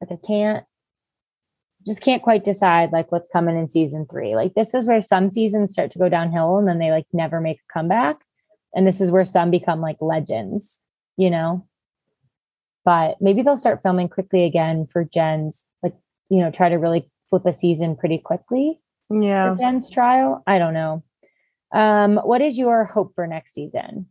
Like 0.00 0.12
I 0.12 0.26
can't 0.26 0.64
just 1.86 2.02
can't 2.02 2.22
quite 2.22 2.44
decide 2.44 2.92
like 2.92 3.10
what's 3.10 3.28
coming 3.30 3.56
in 3.58 3.70
season 3.70 4.06
three. 4.10 4.36
Like 4.36 4.54
this 4.54 4.74
is 4.74 4.86
where 4.86 5.00
some 5.00 5.30
seasons 5.30 5.72
start 5.72 5.90
to 5.92 5.98
go 5.98 6.08
downhill 6.08 6.58
and 6.58 6.68
then 6.68 6.78
they 6.78 6.90
like 6.90 7.06
never 7.12 7.40
make 7.40 7.58
a 7.58 7.72
comeback. 7.72 8.18
And 8.74 8.86
this 8.86 9.00
is 9.00 9.10
where 9.10 9.24
some 9.24 9.50
become 9.50 9.80
like 9.80 9.96
legends, 10.00 10.82
you 11.16 11.30
know? 11.30 11.66
But 12.88 13.20
maybe 13.20 13.42
they'll 13.42 13.58
start 13.58 13.82
filming 13.82 14.08
quickly 14.08 14.44
again 14.44 14.86
for 14.90 15.04
Jen's, 15.04 15.68
like, 15.82 15.92
you 16.30 16.38
know, 16.38 16.50
try 16.50 16.70
to 16.70 16.76
really 16.76 17.10
flip 17.28 17.44
a 17.44 17.52
season 17.52 17.94
pretty 17.94 18.16
quickly. 18.16 18.80
Yeah. 19.10 19.52
For 19.52 19.58
Jen's 19.60 19.90
trial. 19.90 20.42
I 20.46 20.58
don't 20.58 20.72
know. 20.72 21.02
Um, 21.70 22.16
what 22.16 22.40
is 22.40 22.56
your 22.56 22.84
hope 22.84 23.14
for 23.14 23.26
next 23.26 23.52
season? 23.52 24.06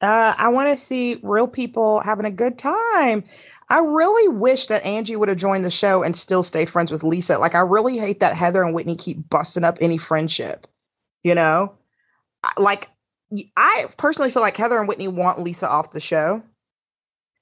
Uh, 0.00 0.34
I 0.38 0.50
want 0.50 0.68
to 0.68 0.76
see 0.76 1.18
real 1.24 1.48
people 1.48 1.98
having 1.98 2.26
a 2.26 2.30
good 2.30 2.58
time. 2.60 3.24
I 3.68 3.80
really 3.80 4.28
wish 4.28 4.68
that 4.68 4.84
Angie 4.84 5.16
would 5.16 5.28
have 5.28 5.38
joined 5.38 5.64
the 5.64 5.70
show 5.70 6.04
and 6.04 6.16
still 6.16 6.44
stayed 6.44 6.70
friends 6.70 6.92
with 6.92 7.02
Lisa. 7.02 7.38
Like, 7.38 7.56
I 7.56 7.60
really 7.60 7.98
hate 7.98 8.20
that 8.20 8.36
Heather 8.36 8.62
and 8.62 8.72
Whitney 8.72 8.94
keep 8.94 9.28
busting 9.30 9.64
up 9.64 9.78
any 9.80 9.98
friendship. 9.98 10.68
You 11.24 11.34
know, 11.34 11.74
like 12.56 12.88
I 13.56 13.86
personally 13.96 14.30
feel 14.30 14.42
like 14.42 14.56
Heather 14.56 14.78
and 14.78 14.86
Whitney 14.86 15.08
want 15.08 15.40
Lisa 15.40 15.68
off 15.68 15.90
the 15.90 15.98
show. 15.98 16.40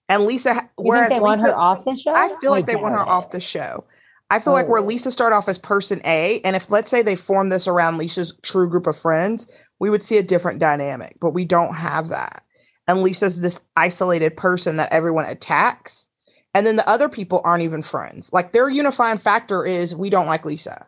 And 0.09 0.25
Lisa, 0.25 0.69
whereas 0.77 1.09
they 1.09 1.15
Lisa, 1.15 1.23
want 1.23 1.41
her 1.41 1.57
off 1.57 1.85
the 1.85 1.97
show, 1.97 2.15
I 2.15 2.35
feel 2.41 2.51
like 2.51 2.67
they 2.67 2.77
want 2.77 2.95
her 2.95 3.01
off 3.01 3.31
the 3.31 3.41
show. 3.41 3.85
I 4.31 4.39
feel 4.39 4.53
oh. 4.53 4.57
like 4.57 4.69
where 4.69 4.81
oh. 4.81 4.85
Lisa 4.85 5.11
started 5.11 5.37
off 5.37 5.49
as 5.49 5.59
person 5.59 6.01
A, 6.05 6.41
and 6.43 6.57
if 6.57 6.71
let's 6.71 6.91
say 6.91 7.03
they 7.03 7.17
form 7.17 7.49
this 7.49 7.67
around 7.67 7.99
Lisa's 7.99 8.35
true 8.43 8.69
group 8.69 8.87
of 8.87 8.97
friends, 8.97 9.49
we 9.79 9.91
would 9.91 10.03
see 10.03 10.19
a 10.19 10.23
different 10.23 10.59
dynamic. 10.59 11.17
But 11.21 11.31
we 11.31 11.45
don't 11.45 11.75
have 11.75 12.09
that. 12.09 12.43
And 12.89 13.03
Lisa's 13.03 13.41
this 13.41 13.63
isolated 13.77 14.37
person 14.37 14.77
that 14.77 14.93
everyone 14.93 15.25
attacks. 15.27 16.07
And 16.55 16.67
then 16.67 16.77
the 16.77 16.89
other 16.89 17.09
people 17.09 17.41
aren't 17.45 17.63
even 17.63 17.83
friends. 17.83 18.33
Like 18.33 18.53
their 18.53 18.69
unifying 18.69 19.19
factor 19.19 19.65
is 19.65 19.95
we 19.95 20.11
don't 20.11 20.27
like 20.27 20.45
Lisa. 20.45 20.87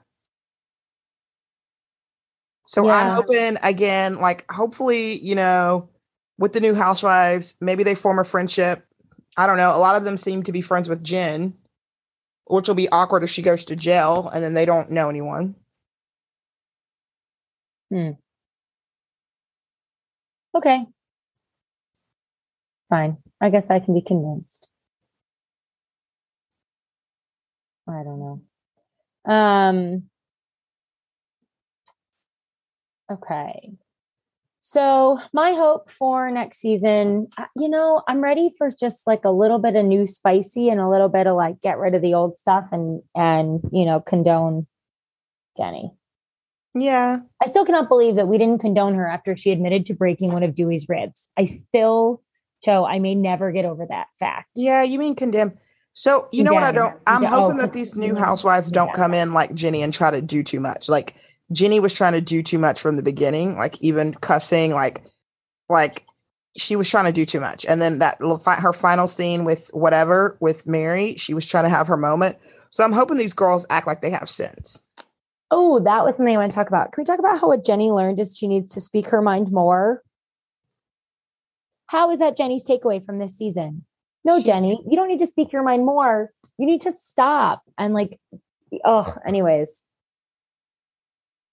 So 2.66 2.86
yeah. 2.86 2.92
I'm 2.92 3.14
hoping 3.14 3.58
again, 3.62 4.16
like 4.16 4.50
hopefully, 4.50 5.18
you 5.20 5.34
know, 5.34 5.88
with 6.38 6.52
the 6.52 6.60
new 6.60 6.74
housewives, 6.74 7.54
maybe 7.60 7.84
they 7.84 7.94
form 7.94 8.18
a 8.18 8.24
friendship 8.24 8.84
I 9.36 9.46
don't 9.46 9.56
know. 9.56 9.74
A 9.74 9.78
lot 9.78 9.96
of 9.96 10.04
them 10.04 10.16
seem 10.16 10.42
to 10.44 10.52
be 10.52 10.60
friends 10.60 10.88
with 10.88 11.02
Jen, 11.02 11.54
which 12.46 12.68
will 12.68 12.74
be 12.74 12.88
awkward 12.90 13.24
if 13.24 13.30
she 13.30 13.42
goes 13.42 13.64
to 13.66 13.76
jail 13.76 14.30
and 14.32 14.42
then 14.44 14.54
they 14.54 14.66
don't 14.66 14.90
know 14.90 15.08
anyone. 15.08 15.56
Hmm. 17.90 18.16
Okay. 20.54 20.86
Fine. 22.88 23.18
I 23.42 23.50
guess 23.50 23.70
I 23.70 23.78
can 23.80 23.94
be 23.94 24.00
convinced. 24.02 24.68
I 27.88 28.02
don't 28.04 28.20
know. 28.20 29.32
Um 29.32 30.10
okay. 33.10 33.74
So, 34.74 35.20
my 35.32 35.52
hope 35.52 35.88
for 35.88 36.28
next 36.32 36.58
season, 36.58 37.28
uh, 37.38 37.44
you 37.54 37.68
know, 37.68 38.02
I'm 38.08 38.20
ready 38.20 38.52
for 38.58 38.70
just 38.72 39.06
like 39.06 39.24
a 39.24 39.30
little 39.30 39.60
bit 39.60 39.76
of 39.76 39.84
new 39.84 40.04
spicy 40.04 40.68
and 40.68 40.80
a 40.80 40.88
little 40.88 41.08
bit 41.08 41.28
of 41.28 41.36
like 41.36 41.60
get 41.60 41.78
rid 41.78 41.94
of 41.94 42.02
the 42.02 42.14
old 42.14 42.36
stuff 42.36 42.64
and 42.72 43.00
and 43.14 43.60
you 43.70 43.84
know, 43.84 44.00
condone 44.00 44.66
Jennie. 45.56 45.92
Yeah. 46.74 47.20
I 47.40 47.46
still 47.46 47.64
cannot 47.64 47.88
believe 47.88 48.16
that 48.16 48.26
we 48.26 48.36
didn't 48.36 48.62
condone 48.62 48.96
her 48.96 49.06
after 49.06 49.36
she 49.36 49.52
admitted 49.52 49.86
to 49.86 49.94
breaking 49.94 50.32
one 50.32 50.42
of 50.42 50.56
Duy's 50.56 50.88
ribs. 50.88 51.30
I 51.36 51.44
still 51.44 52.20
Joe, 52.64 52.84
I 52.84 52.98
may 52.98 53.14
never 53.14 53.52
get 53.52 53.64
over 53.64 53.86
that 53.88 54.08
fact. 54.18 54.48
Yeah, 54.56 54.82
you 54.82 54.98
mean 54.98 55.14
condemn. 55.14 55.52
So, 55.92 56.26
you 56.32 56.42
know 56.42 56.52
what 56.52 56.64
I 56.64 56.72
don't 56.72 56.96
I'm 57.06 57.22
hoping 57.22 57.60
oh, 57.60 57.62
that 57.62 57.74
these 57.74 57.94
new 57.94 58.16
housewives 58.16 58.72
don't 58.72 58.92
come 58.92 59.14
in 59.14 59.32
like 59.34 59.54
Jennie 59.54 59.82
and 59.82 59.94
try 59.94 60.10
to 60.10 60.20
do 60.20 60.42
too 60.42 60.58
much. 60.58 60.88
Like 60.88 61.14
Jennie 61.54 61.80
was 61.80 61.92
trying 61.92 62.12
to 62.12 62.20
do 62.20 62.42
too 62.42 62.58
much 62.58 62.80
from 62.80 62.96
the 62.96 63.02
beginning, 63.02 63.56
like 63.56 63.80
even 63.80 64.14
cussing, 64.14 64.72
like 64.72 65.02
like 65.68 66.04
she 66.56 66.76
was 66.76 66.88
trying 66.88 67.06
to 67.06 67.12
do 67.12 67.24
too 67.24 67.40
much. 67.40 67.64
And 67.66 67.80
then 67.80 67.98
that 68.00 68.18
her 68.20 68.72
final 68.72 69.08
scene 69.08 69.44
with 69.44 69.70
whatever 69.72 70.36
with 70.40 70.66
Mary, 70.66 71.16
she 71.16 71.34
was 71.34 71.46
trying 71.46 71.64
to 71.64 71.70
have 71.70 71.86
her 71.86 71.96
moment. 71.96 72.36
So 72.70 72.84
I'm 72.84 72.92
hoping 72.92 73.16
these 73.16 73.32
girls 73.32 73.66
act 73.70 73.86
like 73.86 74.02
they 74.02 74.10
have 74.10 74.28
sense. 74.28 74.84
Oh, 75.50 75.78
that 75.80 76.04
was 76.04 76.16
something 76.16 76.34
I 76.34 76.38
want 76.38 76.50
to 76.50 76.56
talk 76.56 76.68
about. 76.68 76.92
Can 76.92 77.02
we 77.02 77.06
talk 77.06 77.20
about 77.20 77.38
how 77.38 77.48
what 77.48 77.64
Jennie 77.64 77.92
learned 77.92 78.18
is 78.18 78.36
she 78.36 78.48
needs 78.48 78.72
to 78.74 78.80
speak 78.80 79.06
her 79.08 79.22
mind 79.22 79.52
more? 79.52 80.02
How 81.86 82.10
is 82.10 82.18
that 82.18 82.36
Jennie's 82.36 82.66
takeaway 82.66 83.04
from 83.04 83.18
this 83.18 83.36
season? 83.36 83.84
No, 84.24 84.38
she, 84.38 84.44
Jennie, 84.44 84.82
you 84.88 84.96
don't 84.96 85.08
need 85.08 85.20
to 85.20 85.26
speak 85.26 85.52
your 85.52 85.62
mind 85.62 85.84
more. 85.84 86.32
You 86.58 86.66
need 86.66 86.80
to 86.82 86.92
stop. 86.92 87.62
And 87.78 87.94
like, 87.94 88.18
oh, 88.84 89.14
anyways. 89.26 89.84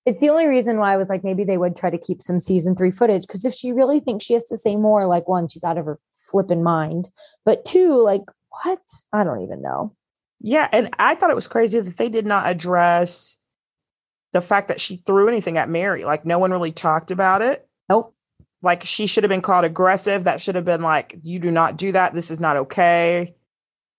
It's 0.06 0.20
the 0.20 0.30
only 0.30 0.46
reason 0.46 0.78
why 0.78 0.94
I 0.94 0.98
was 0.98 1.10
like, 1.10 1.24
maybe 1.24 1.44
they 1.44 1.58
would 1.58 1.76
try 1.76 1.90
to 1.90 1.98
keep 1.98 2.22
some 2.22 2.40
season 2.40 2.76
three 2.76 2.92
footage. 2.92 3.24
Because 3.24 3.46
if 3.46 3.54
she 3.54 3.72
really 3.72 4.00
thinks 4.00 4.26
she 4.26 4.34
has 4.34 4.46
to 4.46 4.58
say 4.58 4.76
more, 4.76 5.06
like, 5.06 5.28
one, 5.28 5.48
she's 5.48 5.64
out 5.64 5.78
of 5.78 5.86
her 5.86 6.00
flipping 6.24 6.64
mind. 6.64 7.10
But 7.46 7.66
two, 7.66 8.02
like, 8.02 8.24
what? 8.64 8.80
I 9.14 9.24
don't 9.24 9.44
even 9.44 9.62
know. 9.62 9.96
Yeah. 10.40 10.68
And 10.72 10.90
I 10.98 11.16
thought 11.16 11.30
it 11.30 11.36
was 11.36 11.48
crazy 11.48 11.80
that 11.80 11.98
they 11.98 12.10
did 12.10 12.26
not 12.26 12.50
address 12.50 13.38
the 14.34 14.42
fact 14.42 14.70
that 14.70 14.82
she 14.82 15.04
threw 15.06 15.28
anything 15.28 15.58
at 15.58 15.70
Mary. 15.70 16.04
Like, 16.04 16.26
no 16.26 16.40
one 16.40 16.52
really 16.52 16.72
talked 16.72 17.12
about 17.12 17.42
it. 17.42 17.68
Nope 17.90 18.16
like 18.62 18.84
she 18.84 19.08
should 19.08 19.24
have 19.24 19.30
been 19.30 19.42
called 19.42 19.66
aggressive. 19.66 20.24
That 20.24 20.42
should 20.42 20.56
have 20.56 20.66
been 20.66 20.82
like, 20.82 21.18
you 21.24 21.40
do 21.40 21.52
not 21.52 21.78
do 21.78 21.92
that. 21.92 22.14
This 22.14 22.32
is 22.32 22.40
not 22.40 22.58
okay. 22.58 23.36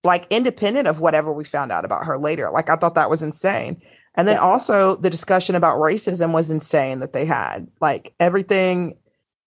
Like 0.05 0.27
independent 0.31 0.88
of 0.88 1.01
whatever 1.01 1.33
we 1.33 1.45
found 1.45 1.73
out 1.73 1.85
about 1.85 2.05
her 2.05 2.19
later. 2.19 2.51
Like 2.51 2.71
I 2.71 2.77
thought 2.77 2.95
that 2.95 3.11
was 3.11 3.23
insane. 3.23 3.81
And 4.14 4.29
then 4.29 4.37
yeah. 4.37 4.42
also 4.42 4.96
the 4.96 5.11
discussion 5.11 5.55
about 5.55 5.79
racism 5.79 6.33
was 6.33 6.51
insane 6.51 7.01
that 7.01 7.12
they 7.12 7.25
had. 7.25 7.68
Like 7.81 8.14
everything, 8.20 8.96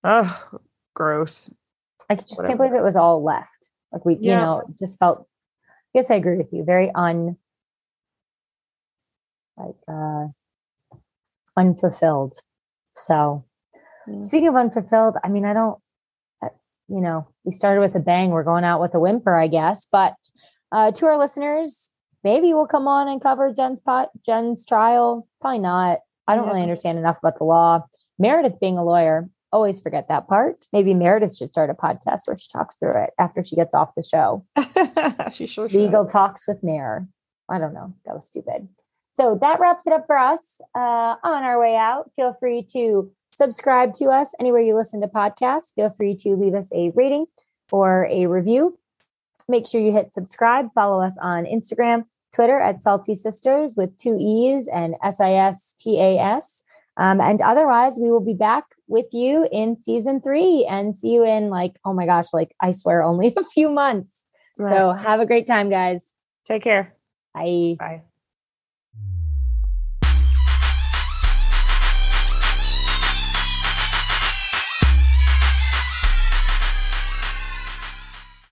oh, 0.03 0.59
gross. 0.93 1.49
I 2.09 2.15
just 2.15 2.31
whatever. 2.31 2.47
can't 2.47 2.59
believe 2.59 2.73
it 2.73 2.83
was 2.83 2.95
all 2.95 3.23
left. 3.23 3.69
Like 3.91 4.05
we, 4.05 4.15
yeah. 4.15 4.19
you 4.19 4.37
know, 4.37 4.63
just 4.79 4.97
felt. 4.99 5.27
I 5.69 5.99
guess 5.99 6.11
I 6.11 6.15
agree 6.15 6.37
with 6.37 6.51
you. 6.51 6.63
Very 6.65 6.91
un, 6.93 7.37
like 9.55 9.75
uh, 9.87 10.27
unfulfilled. 11.55 12.33
So 12.95 13.45
Speaking 14.21 14.49
of 14.49 14.55
unfulfilled, 14.55 15.15
I 15.23 15.29
mean, 15.29 15.45
I 15.45 15.53
don't, 15.53 15.79
you 16.87 17.01
know, 17.01 17.27
we 17.43 17.51
started 17.51 17.81
with 17.81 17.95
a 17.95 17.99
bang. 17.99 18.29
We're 18.29 18.43
going 18.43 18.63
out 18.63 18.79
with 18.79 18.93
a 18.93 18.99
whimper, 18.99 19.35
I 19.35 19.47
guess. 19.47 19.87
But 19.91 20.13
uh, 20.71 20.91
to 20.91 21.05
our 21.07 21.17
listeners, 21.17 21.89
maybe 22.25 22.53
we'll 22.53 22.67
come 22.67 22.87
on 22.87 23.07
and 23.07 23.21
cover 23.21 23.53
Jen's 23.53 23.79
pot, 23.79 24.09
Jen's 24.25 24.65
trial. 24.65 25.25
Probably 25.39 25.59
not. 25.59 25.99
I 26.27 26.35
don't 26.35 26.45
yeah. 26.45 26.49
really 26.49 26.63
understand 26.63 26.97
enough 26.97 27.19
about 27.19 27.37
the 27.37 27.45
law. 27.45 27.85
Meredith 28.19 28.59
being 28.59 28.77
a 28.77 28.83
lawyer, 28.83 29.29
always 29.53 29.79
forget 29.79 30.07
that 30.09 30.27
part. 30.27 30.65
Maybe 30.73 30.93
Meredith 30.93 31.37
should 31.37 31.51
start 31.51 31.69
a 31.69 31.73
podcast 31.73 32.21
where 32.25 32.35
she 32.35 32.49
talks 32.51 32.75
through 32.77 33.03
it 33.03 33.11
after 33.19 33.43
she 33.43 33.55
gets 33.55 33.73
off 33.73 33.95
the 33.95 34.03
show. 34.03 34.43
she 35.33 35.45
sure 35.45 35.69
Legal 35.69 36.05
should. 36.05 36.11
talks 36.11 36.47
with 36.47 36.63
Mayor. 36.63 37.07
I 37.49 37.59
don't 37.59 37.73
know. 37.73 37.93
That 38.05 38.15
was 38.15 38.27
stupid. 38.27 38.67
So 39.17 39.37
that 39.39 39.59
wraps 39.59 39.87
it 39.87 39.93
up 39.93 40.07
for 40.07 40.17
us. 40.17 40.59
Uh, 40.75 41.15
on 41.23 41.43
our 41.43 41.59
way 41.59 41.77
out, 41.77 42.11
feel 42.15 42.35
free 42.39 42.63
to 42.73 43.11
subscribe 43.31 43.93
to 43.93 44.05
us 44.05 44.33
anywhere 44.39 44.61
you 44.61 44.75
listen 44.75 44.99
to 45.01 45.07
podcasts. 45.07 45.73
Feel 45.75 45.91
free 45.91 46.15
to 46.17 46.35
leave 46.35 46.55
us 46.55 46.71
a 46.73 46.91
rating 46.95 47.27
or 47.71 48.07
a 48.09 48.25
review. 48.25 48.77
Make 49.47 49.67
sure 49.67 49.79
you 49.79 49.91
hit 49.91 50.13
subscribe. 50.13 50.73
Follow 50.73 51.01
us 51.01 51.17
on 51.21 51.45
Instagram, 51.45 52.05
Twitter 52.35 52.59
at 52.59 52.83
Salty 52.83 53.15
Sisters 53.15 53.75
with 53.77 53.97
two 53.97 54.17
E's 54.19 54.67
and 54.67 54.95
S 55.03 55.21
I 55.21 55.33
S 55.33 55.73
T 55.79 55.99
A 55.99 56.19
S. 56.19 56.63
Um, 56.97 57.19
and 57.19 57.41
otherwise, 57.41 57.97
we 57.99 58.11
will 58.11 58.23
be 58.23 58.33
back 58.33 58.65
with 58.87 59.07
you 59.11 59.47
in 59.51 59.81
season 59.81 60.21
three 60.21 60.65
and 60.69 60.97
see 60.97 61.09
you 61.09 61.25
in 61.25 61.49
like, 61.49 61.73
oh 61.85 61.93
my 61.93 62.05
gosh, 62.05 62.33
like 62.33 62.55
I 62.61 62.71
swear, 62.71 63.03
only 63.03 63.33
a 63.37 63.43
few 63.43 63.69
months. 63.69 64.25
Right. 64.57 64.71
So 64.71 64.91
have 64.91 65.19
a 65.19 65.25
great 65.25 65.47
time, 65.47 65.69
guys. 65.69 66.13
Take 66.45 66.63
care. 66.63 66.93
Bye. 67.33 67.75
Bye. 67.79 68.03